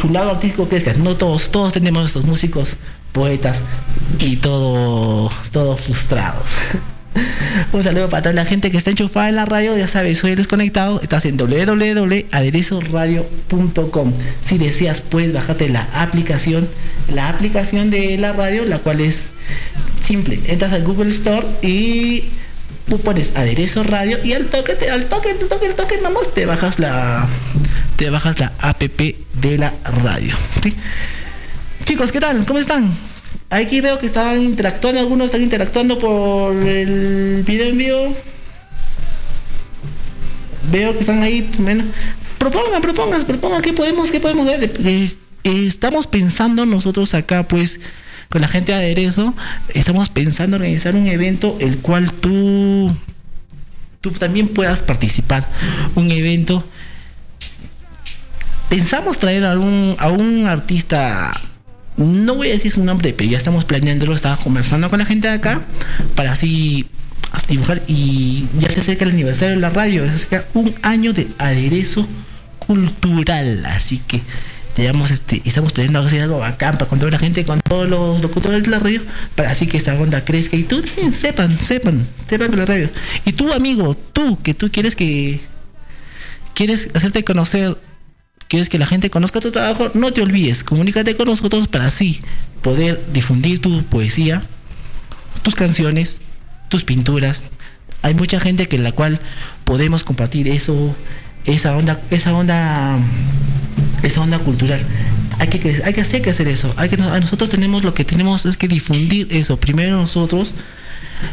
su 0.00 0.08
lado 0.10 0.30
artístico 0.30 0.68
crezca. 0.68 0.94
No 0.94 1.14
todos 1.14 1.52
todos 1.52 1.72
tenemos 1.72 2.06
estos 2.06 2.24
músicos 2.24 2.74
poetas 3.12 3.60
y 4.18 4.34
todo 4.34 5.30
todos 5.52 5.80
frustrados 5.80 6.48
Un 7.72 7.82
saludo 7.82 8.08
para 8.08 8.22
toda 8.22 8.34
la 8.34 8.44
gente 8.44 8.70
que 8.70 8.76
está 8.76 8.90
enchufada 8.90 9.28
en 9.28 9.34
la 9.36 9.44
radio. 9.44 9.76
Ya 9.76 9.88
sabes, 9.88 10.18
soy 10.18 10.34
desconectado. 10.34 11.00
Estás 11.02 11.24
en 11.24 11.36
www.aderezoradio.com. 11.36 14.12
Si 14.44 14.58
deseas, 14.58 15.00
puedes 15.00 15.32
bajarte 15.32 15.68
la 15.68 15.88
aplicación, 15.94 16.68
la 17.12 17.28
aplicación 17.28 17.90
de 17.90 18.16
la 18.18 18.32
radio, 18.32 18.64
la 18.64 18.78
cual 18.78 19.00
es 19.00 19.30
simple. 20.04 20.40
Entras 20.46 20.72
al 20.72 20.84
Google 20.84 21.10
Store 21.10 21.46
y 21.62 22.24
tú 22.88 22.98
pones 22.98 23.32
aderezo 23.36 23.82
radio 23.82 24.18
y 24.24 24.32
al 24.32 24.46
toque, 24.46 24.72
al 24.90 25.06
toque, 25.06 25.30
al 25.30 25.48
toque, 25.48 25.66
al 25.66 25.74
toque, 25.74 25.98
vamos, 26.02 26.32
te 26.34 26.46
bajas 26.46 26.78
la, 26.78 27.26
te 27.96 28.10
bajas 28.10 28.38
la 28.38 28.52
app 28.58 28.82
de 28.82 29.58
la 29.58 29.72
radio. 30.02 30.36
Chicos, 31.84 32.12
¿qué 32.12 32.20
tal? 32.20 32.44
¿Cómo 32.46 32.58
están? 32.58 33.11
Aquí 33.52 33.82
veo 33.82 33.98
que 33.98 34.06
están 34.06 34.40
interactuando, 34.40 34.98
algunos 34.98 35.26
están 35.26 35.42
interactuando 35.42 35.98
por 35.98 36.56
el 36.66 37.42
video 37.46 37.68
en 37.68 37.76
vivo. 37.76 38.16
Veo 40.70 40.94
que 40.94 41.00
están 41.00 41.22
ahí. 41.22 41.50
propongan, 42.38 42.80
propongan, 42.80 43.22
propongan, 43.26 43.60
¿qué 43.60 43.74
podemos, 43.74 44.10
qué 44.10 44.20
podemos 44.20 44.46
ver? 44.46 44.72
Eh, 44.82 45.12
estamos 45.44 46.06
pensando 46.06 46.64
nosotros 46.64 47.12
acá, 47.12 47.42
pues, 47.42 47.78
con 48.30 48.40
la 48.40 48.48
gente 48.48 48.72
de 48.72 48.78
aderezo, 48.78 49.34
estamos 49.74 50.08
pensando 50.08 50.56
en 50.56 50.62
organizar 50.62 50.94
un 50.94 51.06
evento 51.06 51.58
el 51.60 51.76
cual 51.76 52.10
tú 52.10 52.96
tú 54.00 54.12
también 54.12 54.48
puedas 54.48 54.82
participar. 54.82 55.46
Un 55.94 56.10
evento. 56.10 56.64
Pensamos 58.70 59.18
traer 59.18 59.44
a 59.44 59.58
un, 59.58 59.94
a 59.98 60.08
un 60.08 60.46
artista, 60.46 61.38
no 61.96 62.34
voy 62.34 62.48
a 62.50 62.52
decir 62.52 62.72
su 62.72 62.84
nombre, 62.84 63.12
pero 63.12 63.30
ya 63.30 63.38
estamos 63.38 63.64
planeándolo, 63.64 64.14
estaba 64.14 64.36
conversando 64.36 64.88
con 64.90 64.98
la 64.98 65.04
gente 65.04 65.28
de 65.28 65.34
acá 65.34 65.62
para 66.14 66.32
así 66.32 66.86
dibujar 67.48 67.82
y 67.86 68.46
ya 68.58 68.70
se 68.70 68.80
acerca 68.80 69.04
el 69.04 69.10
aniversario 69.10 69.54
de 69.54 69.60
la 69.60 69.70
radio, 69.70 70.04
se 70.04 70.14
acerca 70.14 70.44
un 70.54 70.74
año 70.82 71.12
de 71.12 71.28
aderezo 71.38 72.06
cultural, 72.58 73.64
así 73.66 73.98
que 73.98 74.22
digamos, 74.76 75.10
este, 75.10 75.42
estamos 75.44 75.72
planeando 75.72 76.00
hacer 76.00 76.22
algo 76.22 76.38
bacán 76.38 76.78
para 76.78 76.88
con 76.88 76.98
toda 76.98 77.10
la 77.10 77.18
gente, 77.18 77.44
con 77.44 77.60
todos 77.60 77.88
los 77.88 78.20
locutores 78.22 78.62
de 78.62 78.70
la 78.70 78.78
radio, 78.78 79.02
para 79.34 79.50
así 79.50 79.66
que 79.66 79.76
esta 79.76 79.94
onda 79.94 80.24
crezca. 80.24 80.56
Y 80.56 80.62
tú 80.62 80.82
sepan, 81.14 81.58
sepan, 81.58 82.06
sepan 82.28 82.50
de 82.50 82.56
la 82.56 82.64
radio. 82.64 82.88
Y 83.24 83.32
tú, 83.32 83.52
amigo, 83.52 83.94
tú, 83.94 84.40
que 84.42 84.54
tú 84.54 84.70
quieres 84.70 84.96
que 84.96 85.40
quieres 86.54 86.88
hacerte 86.94 87.24
conocer, 87.24 87.76
quieres 88.52 88.68
que 88.68 88.78
la 88.78 88.84
gente 88.84 89.08
conozca 89.08 89.40
tu 89.40 89.50
trabajo, 89.50 89.90
no 89.94 90.12
te 90.12 90.20
olvides, 90.20 90.62
comunícate 90.62 91.16
con 91.16 91.26
nosotros 91.26 91.68
para 91.68 91.86
así 91.86 92.20
poder 92.60 93.02
difundir 93.10 93.62
tu 93.62 93.82
poesía, 93.84 94.42
tus 95.40 95.54
canciones, 95.54 96.20
tus 96.68 96.84
pinturas. 96.84 97.46
Hay 98.02 98.12
mucha 98.12 98.40
gente 98.40 98.68
que 98.68 98.76
la 98.76 98.92
cual 98.92 99.20
podemos 99.64 100.04
compartir 100.04 100.48
eso, 100.48 100.94
esa 101.46 101.74
onda, 101.74 101.98
esa 102.10 102.34
onda 102.34 102.98
esa 104.02 104.20
onda 104.20 104.38
cultural. 104.38 104.82
Hay 105.38 105.48
que, 105.48 105.58
que, 105.58 106.00
hacer, 106.02 106.20
que 106.20 106.28
hacer 106.28 106.46
eso. 106.46 106.74
Hay 106.76 106.90
que, 106.90 106.98
nosotros 106.98 107.48
tenemos 107.48 107.84
lo 107.84 107.94
que 107.94 108.04
tenemos 108.04 108.44
es 108.44 108.58
que 108.58 108.68
difundir 108.68 109.28
eso. 109.30 109.56
Primero 109.56 109.96
nosotros, 109.96 110.52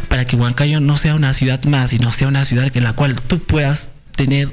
para 0.08 0.24
que 0.24 0.38
Huancayo 0.38 0.80
no 0.80 0.96
sea 0.96 1.16
una 1.16 1.34
ciudad 1.34 1.62
más, 1.66 1.90
sino 1.90 2.14
sea 2.14 2.30
una 2.30 2.46
ciudad 2.46 2.72
en 2.74 2.84
la 2.86 2.94
cual 2.94 3.16
tú 3.28 3.40
puedas 3.40 3.90
tener 4.16 4.48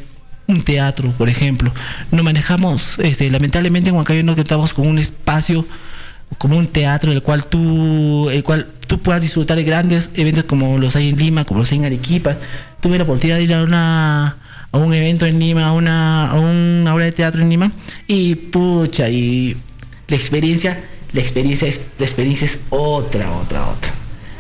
un 0.47 0.63
teatro, 0.63 1.11
por 1.13 1.29
ejemplo. 1.29 1.73
No 2.11 2.23
manejamos, 2.23 2.99
este, 2.99 3.31
lamentablemente 3.31 3.91
en 3.91 3.97
Huancayo 3.97 4.23
no 4.23 4.37
contamos 4.37 4.75
con 4.75 4.87
un 4.87 4.99
espacio 4.99 5.67
como 6.39 6.57
un 6.57 6.67
teatro 6.67 7.13
el 7.13 7.23
cual 7.23 7.45
tú 7.45 8.29
el 8.31 8.43
cual 8.43 8.67
tú 8.89 8.99
puedas 8.99 9.23
disfrutar 9.23 9.57
de 9.57 9.63
grandes 9.63 10.11
eventos 10.15 10.45
como 10.45 10.77
los 10.79 10.97
hay 10.97 11.11
en 11.11 11.17
Lima, 11.17 11.45
como 11.45 11.61
los 11.61 11.71
hay 11.73 11.79
en 11.79 11.85
Arequipa. 11.87 12.37
Tuve 12.81 12.99
la 12.99 13.05
oportunidad 13.05 13.37
de 13.37 13.45
ir 13.45 13.55
a 13.55 13.63
una 13.63 14.37
a 14.73 14.79
un 14.79 14.93
evento 14.93 15.27
en 15.27 15.39
Lima, 15.39 15.67
a 15.67 15.73
una, 15.73 16.31
a 16.31 16.35
una 16.39 16.95
obra 16.95 17.07
de 17.07 17.13
teatro 17.13 17.43
en 17.43 17.49
Lima, 17.49 17.73
y 18.07 18.35
pucha, 18.35 19.09
y 19.09 19.57
la 20.09 20.17
experiencia, 20.17 20.85
la 21.13 21.21
experiencia 21.21 21.69
es, 21.69 21.81
la 21.99 22.05
experiencia 22.05 22.45
es 22.45 22.61
otra, 22.71 23.31
otra, 23.33 23.69
otra. 23.69 23.93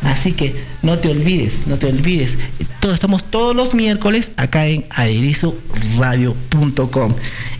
Así 0.02 0.32
que 0.32 0.54
no 0.82 0.98
te 0.98 1.08
olvides, 1.08 1.66
no 1.66 1.76
te 1.76 1.86
olvides. 1.86 2.36
Todos, 2.80 2.94
estamos 2.94 3.24
todos 3.24 3.56
los 3.56 3.74
miércoles 3.74 4.32
acá 4.36 4.66
en 4.66 4.84
aderizoradio.com. 4.90 7.14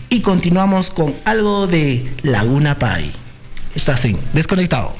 Y 0.09 0.21
continuamos 0.21 0.89
con 0.89 1.13
algo 1.25 1.67
de 1.67 2.09
Laguna 2.23 2.79
Pai. 2.79 3.11
Estás 3.75 4.05
en 4.05 4.17
Desconectado. 4.33 4.95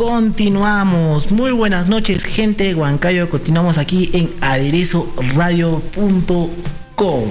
Continuamos. 0.00 1.30
Muy 1.30 1.50
buenas 1.50 1.86
noches, 1.86 2.24
gente 2.24 2.64
de 2.64 2.74
Huancayo. 2.74 3.28
Continuamos 3.28 3.76
aquí 3.76 4.08
en 4.14 4.30
aderezoradio.com. 4.40 7.24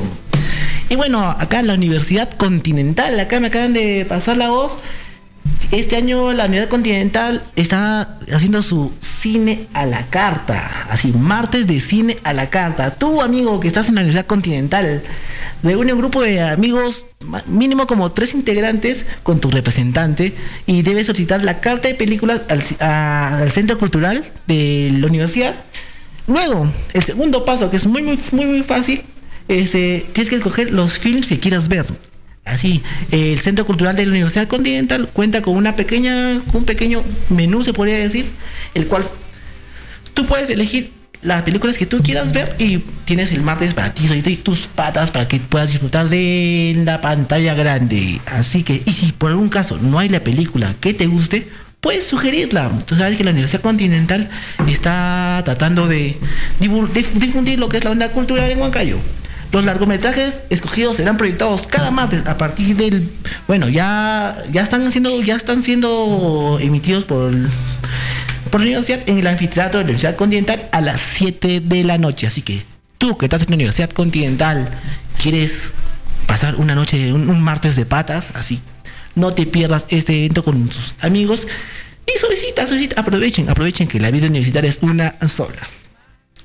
Y 0.88 0.96
bueno, 0.96 1.36
acá 1.40 1.62
en 1.62 1.68
la 1.68 1.74
Universidad 1.74 2.30
Continental, 2.38 3.20
acá 3.20 3.40
me 3.40 3.48
acaban 3.48 3.74
de 3.74 4.06
pasar 4.08 4.38
la 4.38 4.52
voz 4.52 4.78
este 5.72 5.98
año 5.98 6.34
la 6.34 6.46
Unidad 6.46 6.68
Continental 6.68 7.44
está 7.56 8.18
haciendo 8.34 8.64
su 8.64 8.92
cine 9.00 9.68
a 9.74 9.86
la 9.86 10.08
carta, 10.08 10.88
así, 10.90 11.14
martes 11.14 11.68
de 11.68 11.80
cine 11.80 12.18
a 12.24 12.34
la 12.34 12.50
carta. 12.50 12.96
Tú, 12.96 13.22
amigo 13.22 13.60
que 13.60 13.68
estás 13.68 13.88
en 13.88 13.96
la 13.96 14.02
Universidad 14.02 14.26
Continental, 14.26 15.04
reúne 15.64 15.94
un 15.94 16.00
grupo 16.00 16.22
de 16.22 16.42
amigos, 16.42 17.08
mínimo 17.48 17.88
como 17.88 18.12
tres 18.12 18.34
integrantes, 18.34 19.06
con 19.24 19.40
tu 19.40 19.52
representante 19.52 20.34
y 20.66 20.82
debes 20.82 21.08
solicitar 21.08 21.44
la 21.44 21.60
carta 21.60 21.88
de 21.88 21.96
películas 21.96 22.42
al, 22.50 23.52
Centro 23.52 23.78
Cultural 23.78 24.32
de 24.48 24.92
la 24.94 25.08
Universidad. 25.08 25.56
Luego, 26.28 26.72
el 26.94 27.04
segundo 27.04 27.46
paso, 27.46 27.70
que 27.70 27.78
es 27.78 27.88
muy, 27.88 28.02
muy, 28.02 28.20
muy, 28.32 28.46
muy 28.46 28.64
fácil, 28.64 29.04
eh, 29.48 30.06
tienes 30.14 30.30
que 30.30 30.36
escoger 30.36 30.72
los 30.72 31.00
films 31.00 31.28
que 31.28 31.40
quieras 31.40 31.68
ver 31.68 31.86
Así, 32.50 32.82
el 33.12 33.40
Centro 33.42 33.66
Cultural 33.66 33.96
de 33.96 34.06
la 34.06 34.12
Universidad 34.12 34.48
Continental 34.48 35.08
cuenta 35.14 35.44
con 35.44 35.56
una 35.56 35.76
pequeña, 35.76 36.42
un 36.52 36.66
pequeño 36.66 37.04
menú, 37.30 37.64
se 37.64 37.74
podría 37.74 38.00
decir, 38.00 38.26
el 38.74 38.88
cual 38.88 39.06
tú 40.16 40.26
puedes 40.26 40.50
elegir 40.50 40.92
las 41.22 41.42
películas 41.44 41.78
que 41.78 41.86
tú 41.86 42.02
quieras 42.02 42.32
ver 42.34 42.56
y 42.60 42.78
tienes 43.06 43.32
el 43.32 43.42
martes 43.42 43.74
para 43.74 43.94
ti, 43.94 44.08
y 44.10 44.36
tus 44.38 44.68
patas 44.68 45.12
para 45.12 45.28
que 45.28 45.40
puedas 45.40 45.72
disfrutar 45.72 46.10
de 46.10 46.82
la 46.86 47.02
pantalla 47.02 47.54
grande. 47.54 48.22
Así 48.26 48.64
que, 48.64 48.82
y 48.86 48.94
si 48.94 49.12
por 49.12 49.32
algún 49.32 49.50
caso 49.50 49.78
no 49.78 50.00
hay 50.00 50.10
la 50.10 50.22
película 50.22 50.76
que 50.80 50.94
te 50.94 51.08
guste, 51.08 51.48
puedes 51.82 52.06
sugerirla. 52.06 52.72
Tú 52.86 52.96
sabes 52.96 53.18
que 53.18 53.24
la 53.24 53.32
Universidad 53.32 53.62
Continental 53.62 54.30
está 54.68 55.42
tratando 55.46 55.88
de 55.88 56.18
difundir 56.60 57.60
lo 57.60 57.70
que 57.70 57.78
es 57.78 57.84
la 57.84 57.92
onda 57.92 58.10
cultural 58.10 58.50
en 58.50 58.60
Huancayo. 58.60 58.98
Los 59.52 59.66
largometrajes 59.66 60.44
escogidos 60.52 60.98
serán 60.98 61.18
proyectados 61.18 61.66
cada 61.66 61.90
martes 61.90 62.28
a 62.28 62.38
partir 62.38 62.76
del 62.76 63.10
bueno, 63.48 63.68
ya 63.68 64.38
ya 64.52 64.62
están 64.62 64.86
haciendo 64.86 65.24
ya 65.24 65.36
están 65.36 65.64
siendo 65.64 66.60
emitidos 66.62 67.06
por 67.06 67.34
por 68.50 68.62
la 68.62 68.68
universidad 68.68 69.02
en 69.08 69.20
el 69.20 69.28
anfiteatro 69.28 69.80
de 69.80 69.84
la 69.84 69.90
Universidad 69.90 70.16
Continental 70.16 70.70
a 70.72 70.82
las 70.82 71.02
7 71.02 71.62
de 71.62 71.84
la 71.84 71.98
noche, 71.98 72.28
así 72.28 72.42
que 72.42 72.64
tú 72.98 73.18
que 73.18 73.26
estás 73.26 73.44
en 73.44 73.50
la 73.50 73.56
Universidad 73.56 73.90
Continental 73.92 74.70
quieres 75.22 75.74
pasar 76.26 76.56
una 76.56 76.76
noche 76.76 77.14
un, 77.14 77.30
un 77.30 77.42
martes 77.42 77.76
de 77.76 77.86
patas, 77.86 78.32
así 78.36 78.62
no 79.16 79.34
te 79.34 79.46
pierdas 79.46 79.86
este 79.90 80.18
evento 80.18 80.44
con 80.44 80.70
tus 80.70 80.96
amigos 81.02 81.48
y 82.06 82.18
solicita, 82.20 82.66
solicita, 82.66 83.02
aprovechen, 83.02 83.50
aprovechen 83.50 83.88
que 83.88 84.00
la 84.00 84.12
vida 84.12 84.28
universitaria 84.28 84.70
es 84.70 84.80
una 84.82 85.16
sola. 85.28 85.62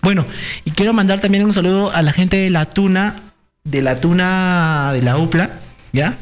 Bueno, 0.03 0.27
y 0.65 0.73
quiero 0.73 0.93
mandar 0.93 1.21
también 1.21 1.45
un 1.45 1.55
saludo 1.55 1.91
a 1.91 2.03
la 2.03 2.13
gente 2.13 2.37
de 2.37 2.51
la 2.51 2.67
Tuna, 2.67 3.23
de 3.65 3.81
la 3.81 3.97
Tuna 3.97 4.91
de 4.93 5.01
la 5.01 5.17
UPLA, 5.17 5.51
¿ya? 5.93 6.19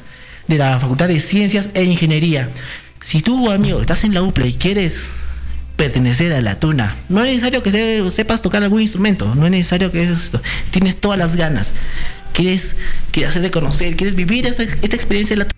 De 0.46 0.58
la 0.58 0.78
Facultad 0.78 1.08
de 1.08 1.18
Ciencias 1.18 1.70
e 1.74 1.82
Ingeniería. 1.82 2.48
Si 3.02 3.22
tú, 3.22 3.50
amigo, 3.50 3.80
estás 3.80 4.04
en 4.04 4.14
la 4.14 4.22
UPLA 4.22 4.46
y 4.46 4.54
quieres 4.54 5.10
pertenecer 5.76 6.32
a 6.32 6.40
la 6.40 6.58
tuna. 6.58 6.96
No 7.08 7.20
es 7.24 7.26
necesario 7.26 7.62
que 7.62 8.10
sepas 8.10 8.42
tocar 8.42 8.62
algún 8.62 8.80
instrumento, 8.80 9.34
no 9.34 9.46
es 9.46 9.50
necesario 9.50 9.90
que 9.90 10.04
esto. 10.04 10.40
tienes 10.70 10.96
todas 10.96 11.18
las 11.18 11.36
ganas. 11.36 11.72
Quieres, 12.32 12.76
quieres 13.10 13.30
hacer 13.30 13.42
de 13.42 13.50
conocer, 13.50 13.94
quieres 13.96 14.14
vivir 14.14 14.46
esta, 14.46 14.62
esta 14.62 14.96
experiencia 14.96 15.36
de 15.36 15.44
la 15.44 15.52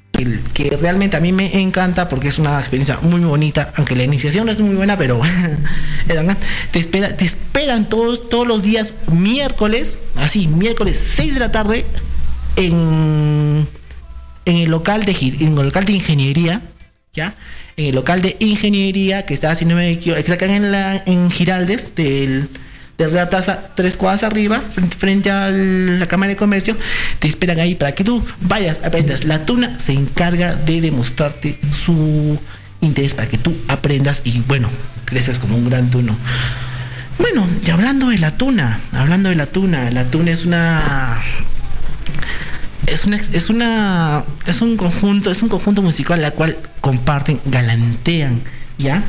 que 0.52 0.76
realmente 0.80 1.16
a 1.16 1.20
mí 1.20 1.32
me 1.32 1.60
encanta 1.60 2.08
porque 2.08 2.28
es 2.28 2.38
una 2.38 2.60
experiencia 2.60 2.98
muy 3.02 3.20
bonita, 3.20 3.72
aunque 3.76 3.96
la 3.96 4.04
iniciación 4.04 4.46
no 4.46 4.52
es 4.52 4.58
muy 4.58 4.76
buena, 4.76 4.96
pero 4.96 5.20
te, 6.72 6.78
espera, 6.78 7.16
te 7.16 7.24
esperan 7.24 7.88
todos, 7.88 8.28
todos 8.28 8.46
los 8.46 8.62
días 8.62 8.94
miércoles, 9.10 9.98
así, 10.14 10.46
miércoles 10.46 11.04
6 11.16 11.34
de 11.34 11.40
la 11.40 11.50
tarde, 11.50 11.84
en, 12.56 13.66
en 14.44 14.56
el 14.56 14.70
local 14.70 15.04
de 15.04 15.12
en 15.12 15.58
el 15.58 15.64
local 15.66 15.84
de 15.84 15.94
ingeniería, 15.94 16.62
¿ya? 17.12 17.34
En 17.76 17.86
el 17.86 17.94
local 17.94 18.22
de 18.22 18.36
ingeniería 18.38 19.26
que 19.26 19.34
está 19.34 19.50
haciendo 19.50 19.76
acá 19.76 20.46
en 20.46 20.70
la 20.70 21.02
en 21.06 21.30
Giraldes 21.30 21.94
del 21.96 22.48
de 22.98 23.08
Real 23.08 23.28
Plaza, 23.28 23.70
tres 23.74 23.96
cuadras 23.96 24.22
arriba, 24.22 24.62
frente, 24.98 25.30
a 25.30 25.50
la 25.50 26.06
Cámara 26.06 26.30
de 26.30 26.36
Comercio, 26.36 26.76
te 27.18 27.26
esperan 27.26 27.58
ahí 27.58 27.74
para 27.74 27.92
que 27.92 28.04
tú 28.04 28.24
vayas, 28.40 28.84
aprendas. 28.84 29.24
La 29.24 29.44
tuna 29.44 29.80
se 29.80 29.92
encarga 29.92 30.54
de 30.54 30.80
demostrarte 30.80 31.58
su 31.72 32.38
interés 32.80 33.14
para 33.14 33.28
que 33.28 33.38
tú 33.38 33.56
aprendas 33.66 34.22
y 34.24 34.40
bueno, 34.46 34.68
creces 35.06 35.38
como 35.38 35.56
un 35.56 35.68
gran 35.68 35.90
tuno. 35.90 36.16
Bueno, 37.18 37.46
y 37.64 37.70
hablando 37.70 38.08
de 38.08 38.18
la 38.18 38.36
tuna, 38.36 38.80
hablando 38.92 39.28
de 39.28 39.36
la 39.36 39.46
tuna, 39.46 39.90
la 39.90 40.04
tuna 40.04 40.30
es 40.30 40.44
una 40.44 41.22
es 42.94 43.04
una 43.04 43.16
es 43.16 43.50
una 43.50 44.24
es 44.46 44.60
un 44.60 44.76
conjunto, 44.76 45.30
es 45.30 45.42
un 45.42 45.48
conjunto 45.48 45.82
musical 45.82 46.22
la 46.22 46.30
cual 46.30 46.56
comparten, 46.80 47.40
galantean, 47.44 48.40
¿ya? 48.78 49.02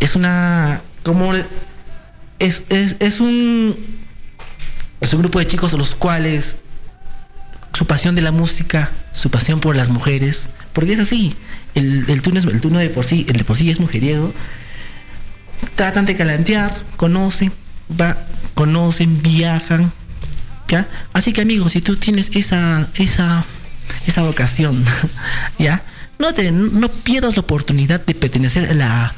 Es 0.00 0.14
una 0.14 0.82
como 1.02 1.32
es, 2.38 2.64
es, 2.68 3.20
un, 3.20 3.74
es 5.00 5.12
un 5.14 5.20
grupo 5.20 5.38
de 5.38 5.46
chicos 5.46 5.72
los 5.72 5.94
cuales 5.94 6.56
su 7.72 7.86
pasión 7.86 8.14
de 8.14 8.22
la 8.22 8.32
música, 8.32 8.90
su 9.12 9.30
pasión 9.30 9.60
por 9.60 9.74
las 9.74 9.88
mujeres, 9.88 10.50
porque 10.74 10.92
es 10.92 11.00
así, 11.00 11.34
el, 11.74 12.04
el 12.08 12.20
turno, 12.20 12.38
el 12.38 12.60
turno 12.60 12.78
de 12.78 12.90
por 12.90 13.06
sí, 13.06 13.24
el 13.28 13.38
de 13.38 13.44
por 13.44 13.56
sí 13.56 13.70
es 13.70 13.80
mujeriego, 13.80 14.34
tratan 15.74 16.04
de 16.04 16.16
calantear, 16.16 16.72
conocen, 16.96 17.50
va, 17.98 18.18
conocen, 18.54 19.22
viajan, 19.22 19.92
Así 21.12 21.32
que 21.32 21.40
amigos, 21.40 21.72
si 21.72 21.80
tú 21.80 21.96
tienes 21.96 22.30
esa, 22.34 22.88
esa, 22.94 23.44
esa 24.06 24.22
vocación, 24.22 24.84
¿ya? 25.58 25.82
No, 26.18 26.34
te, 26.34 26.50
no 26.50 26.88
pierdas 26.88 27.36
la 27.36 27.42
oportunidad 27.42 28.04
de 28.04 28.14
pertenecer 28.14 28.70
a 28.70 28.74
la 28.74 29.14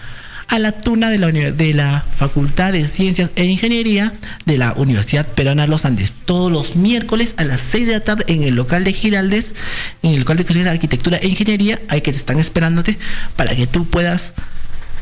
a 0.51 0.59
la 0.59 0.72
tuna 0.72 1.11
de 1.11 1.18
la, 1.18 1.30
de 1.30 1.74
la 1.74 2.05
Facultad 2.16 2.72
de 2.72 2.88
Ciencias 2.88 3.30
e 3.36 3.44
Ingeniería 3.44 4.14
de 4.46 4.59
la 4.59 4.72
Universidad 4.72 5.24
Peruana 5.24 5.68
Los 5.68 5.84
Andes, 5.84 6.12
todos 6.24 6.51
los 6.51 6.74
miércoles 6.74 7.34
a 7.36 7.44
las 7.44 7.61
6 7.61 7.86
de 7.86 7.92
la 7.92 8.01
tarde 8.01 8.24
en 8.26 8.42
el 8.42 8.57
local 8.57 8.82
de 8.82 8.92
Giraldes, 8.92 9.55
en 10.03 10.14
el 10.14 10.20
local 10.20 10.36
de 10.38 10.68
Arquitectura 10.68 11.18
e 11.18 11.28
Ingeniería, 11.28 11.80
hay 11.88 12.01
que 12.01 12.11
te 12.11 12.18
están 12.18 12.40
esperándote 12.40 12.98
para 13.36 13.55
que 13.55 13.68
tú 13.68 13.86
puedas 13.86 14.34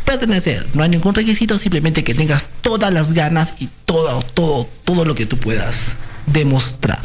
pertenecer. 0.05 0.67
No 0.75 0.83
hay 0.83 0.91
ningún 0.91 1.15
requisito, 1.15 1.57
simplemente 1.57 2.05
que 2.05 2.15
tengas 2.15 2.47
todas 2.61 2.93
las 2.93 3.13
ganas 3.13 3.55
y 3.59 3.71
todo, 3.87 4.23
todo, 4.23 4.69
todo 4.85 5.07
lo 5.07 5.15
que 5.15 5.25
tú 5.25 5.39
puedas 5.39 5.95
demostrar. 6.33 7.01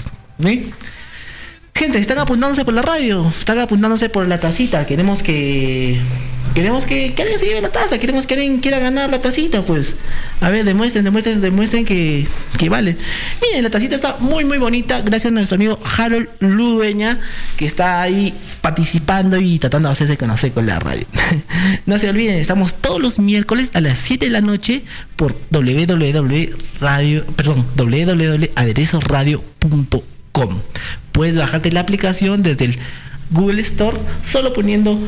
Gente, 1.76 1.98
están 1.98 2.20
apuntándose 2.20 2.66
por 2.66 2.74
la 2.74 2.82
radio, 2.82 3.34
están 3.40 3.60
apuntándose 3.60 4.10
por 4.10 4.28
la 4.28 4.40
tacita. 4.40 4.86
Queremos 4.86 5.24
que 5.24 6.00
Queremos 6.54 6.86
que, 6.86 7.16
alguien 7.18 7.40
se 7.40 7.46
lleve 7.46 7.62
la 7.62 7.70
taza, 7.70 7.98
queremos 7.98 8.28
que 8.28 8.36
alguien 8.36 8.60
quiera 8.60 8.78
ganar 8.78 9.10
la 9.10 9.22
tacita, 9.22 9.64
pues. 9.64 9.96
A 10.40 10.52
ver, 10.52 10.66
demuestren, 10.66 11.04
demuestren, 11.04 11.42
demuestren 11.42 11.84
que, 11.84 12.28
que 12.60 12.70
vale. 12.70 12.96
Miren, 13.42 13.64
la 13.64 13.72
tacita 13.72 13.96
está 13.96 14.18
muy, 14.20 14.46
muy 14.46 14.60
bonita, 14.60 15.02
gracias 15.02 15.32
a 15.32 15.34
nuestro 15.34 15.56
amigo 15.56 15.80
Harold 15.98 16.30
Ludueña, 16.42 17.22
que 17.58 17.66
está 17.66 18.04
ahí 18.04 18.36
participando 18.62 19.40
y 19.40 19.58
tratando 19.58 19.90
de 19.90 19.94
hacerse 19.94 20.16
conocer 20.16 20.52
con 20.52 20.68
la 20.68 20.78
radio. 20.80 21.08
no 21.88 21.98
se 21.98 22.08
olviden, 22.08 22.38
estamos 22.38 22.76
todos 22.76 23.02
los 23.02 23.18
miércoles 23.18 23.72
a 23.74 23.82
las 23.82 23.98
7 23.98 24.26
de 24.26 24.32
la 24.32 24.42
noche 24.42 24.84
por 25.16 25.36
www.radio, 25.50 27.26
perdón, 27.36 27.66
www.aderezoradio.com. 27.76 30.60
Puedes 31.12 31.36
bajarte 31.36 31.72
la 31.72 31.80
aplicación 31.80 32.44
desde 32.44 32.66
el 32.66 32.78
Google 33.32 33.62
Store 33.62 33.98
solo 34.24 34.54
poniendo 34.54 35.00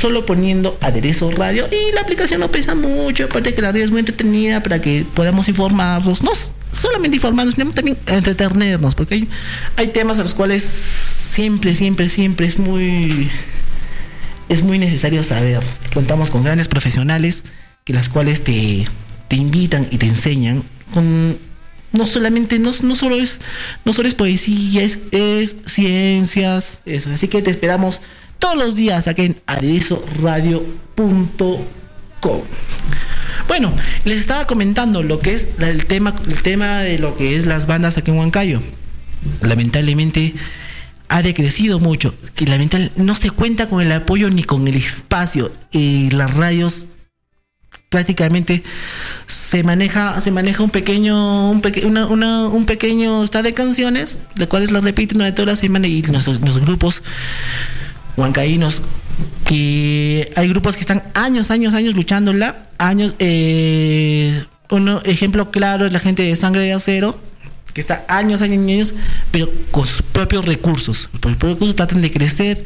solo 0.00 0.24
poniendo 0.24 0.78
aderezo 0.80 1.30
radio 1.30 1.68
y 1.70 1.92
la 1.92 2.02
aplicación 2.02 2.40
no 2.40 2.50
pesa 2.50 2.74
mucho, 2.74 3.24
aparte 3.24 3.54
que 3.54 3.62
la 3.62 3.72
radio 3.72 3.84
es 3.84 3.90
muy 3.90 4.00
entretenida 4.00 4.62
para 4.62 4.80
que 4.80 5.04
podamos 5.14 5.48
informarnos, 5.48 6.22
no 6.22 6.30
solamente 6.72 7.16
informarnos, 7.16 7.54
sino 7.54 7.72
también 7.72 7.96
entretenernos, 8.06 8.94
porque 8.94 9.14
hay, 9.14 9.28
hay 9.76 9.88
temas 9.88 10.18
a 10.18 10.22
los 10.22 10.34
cuales 10.34 10.62
siempre, 10.62 11.74
siempre, 11.74 12.08
siempre 12.08 12.46
es 12.46 12.58
muy 12.58 13.30
es 14.48 14.62
muy 14.62 14.78
necesario 14.78 15.22
saber. 15.24 15.60
Contamos 15.92 16.30
con 16.30 16.42
grandes 16.42 16.68
profesionales 16.68 17.44
que 17.84 17.92
las 17.92 18.08
cuales 18.08 18.42
te, 18.42 18.86
te 19.28 19.36
invitan 19.36 19.86
y 19.90 19.98
te 19.98 20.06
enseñan 20.06 20.62
con 20.92 21.36
no 21.90 22.06
solamente 22.06 22.58
no, 22.58 22.72
no 22.82 22.96
solo 22.96 23.16
es 23.16 23.40
no 23.86 23.94
solo 23.94 24.08
es 24.08 24.14
poesía 24.14 24.82
es, 24.82 24.98
es 25.10 25.56
ciencias 25.64 26.80
eso 26.84 27.08
así 27.10 27.28
que 27.28 27.40
te 27.40 27.50
esperamos 27.50 28.02
todos 28.38 28.56
los 28.56 28.76
días 28.76 29.08
aquí 29.08 29.22
en 29.22 29.40
aderezoradio.com. 29.46 32.40
Bueno, 33.46 33.72
les 34.04 34.20
estaba 34.20 34.46
comentando 34.46 35.02
lo 35.02 35.20
que 35.20 35.32
es 35.32 35.48
el 35.58 35.86
tema, 35.86 36.14
el 36.26 36.42
tema 36.42 36.80
de 36.80 36.98
lo 36.98 37.16
que 37.16 37.36
es 37.36 37.46
las 37.46 37.66
bandas 37.66 37.96
aquí 37.96 38.10
en 38.10 38.18
Huancayo. 38.18 38.60
Lamentablemente 39.40 40.34
ha 41.08 41.22
decrecido 41.22 41.80
mucho, 41.80 42.14
que 42.34 42.46
lamentablemente 42.46 43.02
no 43.02 43.14
se 43.14 43.30
cuenta 43.30 43.68
con 43.68 43.80
el 43.80 43.90
apoyo 43.92 44.30
ni 44.30 44.44
con 44.44 44.68
el 44.68 44.76
espacio. 44.76 45.50
y 45.72 46.10
las 46.10 46.36
radios 46.36 46.88
prácticamente 47.88 48.62
se 49.26 49.62
maneja 49.62 50.20
se 50.20 50.30
maneja 50.30 50.62
un 50.62 50.70
pequeño 50.70 51.50
un, 51.50 52.22
un 52.22 52.66
pequeño 52.66 53.24
estado 53.24 53.44
de 53.44 53.54
canciones 53.54 54.18
de 54.34 54.46
cuales 54.46 54.70
las 54.70 54.84
repiten 54.84 55.18
durante 55.18 55.36
toda 55.36 55.52
la 55.52 55.56
semana 55.56 55.86
y 55.86 56.02
nuestros, 56.02 56.40
grupos 56.60 57.02
huancaínos 58.18 58.82
que 59.44 60.30
hay 60.36 60.48
grupos 60.48 60.74
que 60.74 60.80
están 60.80 61.02
años 61.14 61.50
años 61.50 61.72
años 61.74 61.94
luchándola 61.94 62.66
años 62.78 63.14
eh, 63.18 64.44
un 64.70 65.00
ejemplo 65.04 65.50
claro 65.50 65.86
es 65.86 65.92
la 65.92 66.00
gente 66.00 66.22
de 66.22 66.36
sangre 66.36 66.62
de 66.62 66.72
acero 66.72 67.18
que 67.72 67.80
está 67.80 68.04
años, 68.08 68.42
años, 68.42 68.58
años, 68.58 68.94
pero 69.30 69.48
con 69.70 69.86
sus 69.86 70.02
propios 70.02 70.44
recursos. 70.44 71.08
Por 71.20 71.30
sus 71.30 71.38
propios 71.38 71.54
recursos 71.54 71.76
tratan 71.76 72.00
de 72.00 72.10
crecer, 72.10 72.64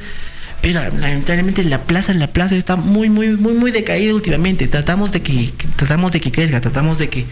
pero 0.60 0.80
lamentablemente 0.80 1.64
la 1.64 1.82
plaza, 1.82 2.14
la 2.14 2.28
plaza 2.28 2.54
está 2.54 2.76
muy, 2.76 3.10
muy, 3.10 3.30
muy, 3.30 3.52
muy 3.52 3.70
decaída 3.72 4.14
últimamente. 4.14 4.68
Tratamos 4.68 5.12
de 5.12 5.20
que, 5.22 5.52
tratamos 5.76 6.12
de 6.12 6.20
que 6.20 6.30
crezca, 6.30 6.60
tratamos 6.60 6.98
de 6.98 7.08
que 7.08 7.26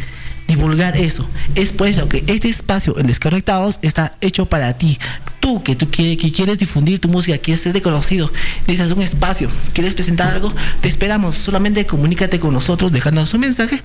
divulgar 0.51 0.97
eso. 0.97 1.27
Es 1.55 1.73
por 1.73 1.87
eso 1.87 2.09
que 2.09 2.25
este 2.27 2.49
espacio 2.49 2.99
en 2.99 3.07
Desconectados 3.07 3.79
está 3.83 4.17
hecho 4.21 4.47
para 4.47 4.73
ti. 4.75 4.99
Tú 5.39 5.63
que 5.63 5.77
tú 5.77 5.91
quieres, 5.91 6.19
que 6.19 6.33
quieres 6.33 6.59
difundir 6.59 6.99
tu 6.99 7.09
música, 7.09 7.39
quieres 7.39 7.63
ser 7.63 7.73
reconocido, 7.73 8.31
necesitas 8.67 8.91
un 8.91 9.03
espacio, 9.03 9.49
quieres 9.73 9.95
presentar 9.95 10.35
algo, 10.35 10.53
te 10.81 10.89
esperamos. 10.89 11.37
Solamente 11.37 11.87
comunícate 11.87 12.41
con 12.41 12.53
nosotros 12.53 12.91
dejándonos 12.91 13.33
un 13.33 13.41
mensaje 13.41 13.81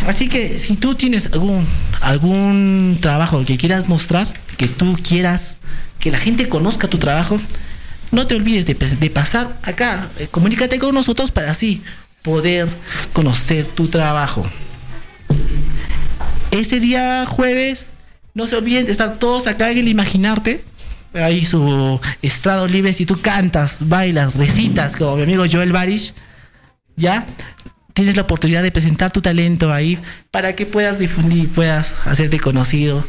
Así 0.07 0.29
que 0.29 0.61
si 0.61 0.77
tú 0.77 0.95
tienes 0.95 1.29
algún, 1.33 1.67
algún 2.01 2.99
trabajo 3.01 3.45
que 3.45 3.57
quieras 3.57 3.89
mostrar, 3.89 4.33
que 4.57 4.69
tú 4.69 4.97
quieras 5.03 5.57
que 5.99 6.13
la 6.13 6.19
gente 6.19 6.49
conozca 6.49 6.87
tu 6.87 6.99
trabajo, 6.99 7.41
no 8.13 8.29
te 8.29 8.37
olvides 8.37 8.67
de, 8.67 8.75
de 8.75 9.11
pasar 9.11 9.59
acá. 9.65 10.11
Eh, 10.19 10.29
comunícate 10.31 10.79
con 10.79 10.95
nosotros 10.95 11.33
para 11.33 11.51
así 11.51 11.83
poder 12.25 12.69
conocer 13.13 13.67
tu 13.67 13.87
trabajo. 13.89 14.45
Este 16.51 16.81
día 16.81 17.27
jueves, 17.27 17.93
no 18.33 18.49
se 18.49 18.57
olviden 18.57 18.87
de 18.87 18.93
estar 18.93 19.19
todos 19.19 19.47
acá 19.47 19.71
en 19.71 19.79
el 19.79 19.89
Imaginarte 19.89 20.65
ahí 21.13 21.45
su 21.45 22.01
estrado 22.23 22.67
libre, 22.67 22.93
si 22.93 23.07
tú 23.07 23.21
cantas, 23.21 23.89
bailas, 23.89 24.35
recitas, 24.35 24.97
como 24.97 25.17
mi 25.17 25.23
amigo 25.23 25.45
Joel 25.51 25.71
Barish, 25.71 26.13
ya 26.97 27.27
tienes 27.93 28.17
la 28.17 28.23
oportunidad 28.23 28.63
de 28.63 28.73
presentar 28.73 29.13
tu 29.13 29.21
talento 29.21 29.73
ahí 29.73 29.99
para 30.31 30.57
que 30.57 30.67
puedas 30.67 30.99
difundir, 30.99 31.49
puedas 31.51 31.95
hacerte 32.07 32.41
conocido. 32.41 33.07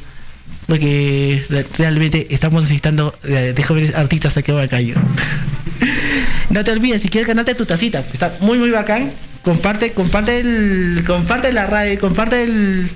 Porque 0.67 1.43
realmente 1.77 2.27
estamos 2.31 2.63
necesitando 2.63 3.15
de, 3.23 3.61
jóvenes 3.63 3.95
artistas 3.95 4.37
aquí 4.37 4.51
en 4.51 4.57
Bacayo. 4.57 4.95
no 6.49 6.63
te 6.63 6.71
olvides, 6.71 7.01
si 7.01 7.09
quieres 7.09 7.27
ganarte 7.27 7.55
tu 7.55 7.65
tacita, 7.65 8.03
está 8.13 8.35
muy 8.39 8.57
muy 8.57 8.69
bacán. 8.69 9.11
Comparte, 9.43 9.93
comparte 9.93 10.39
el, 10.39 11.03
comparte 11.05 11.53
la 11.53 11.67
radio, 11.67 11.99
comparte 11.99 12.43
el, 12.43 12.89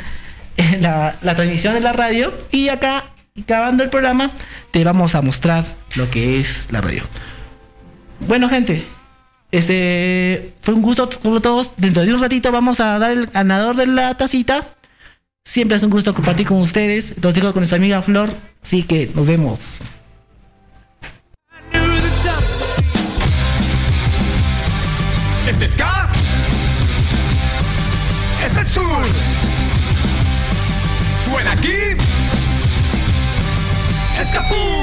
la, 0.82 1.14
transmisión 1.36 1.74
de 1.74 1.82
la 1.82 1.93
radio 1.93 2.34
y 2.52 2.70
acá 2.70 3.06
acabando 3.39 3.84
el 3.84 3.89
programa, 3.89 4.32
te 4.72 4.84
vamos 4.84 5.16
a 5.16 5.22
mostrar 5.22 5.66
lo 5.95 6.10
que 6.10 6.39
es 6.39 6.68
la 6.72 6.82
radio. 6.82 7.04
Bueno, 8.28 8.50
gente, 8.50 8.84
este 9.52 10.54
fue 10.62 10.74
un 10.74 10.82
gusto 10.82 11.10
con 11.22 11.41
todos. 11.41 11.72
Dentro 11.78 12.04
de 12.04 12.14
un 12.14 12.22
ratito 12.22 12.52
vamos 12.52 12.80
a 12.80 13.00
dar 13.00 13.12
el 13.12 13.28
ganador 13.28 13.76
de 13.76 13.88
la 13.88 14.16
tacita. 14.16 14.68
Siempre 15.45 15.78
es 15.78 15.84
un 15.84 15.89
gusto 15.89 16.14
compartir 16.14 16.47
con 16.47 16.58
ustedes. 16.62 17.14
Los 17.22 17.34
dejo 17.34 17.54
con 17.54 17.62
nuestra 17.62 17.78
amiga 17.78 18.02
Flor. 18.02 18.30
Así 18.62 18.84
que 18.84 19.10
nos 19.16 19.26
vemos. 19.26 19.60
Este 25.50 25.66
es 25.66 25.76
Este 28.45 28.62
es 28.62 28.70
sur. 28.70 29.06
Suena 31.26 31.54
aquí. 31.54 31.97
Escapou! 34.20 34.78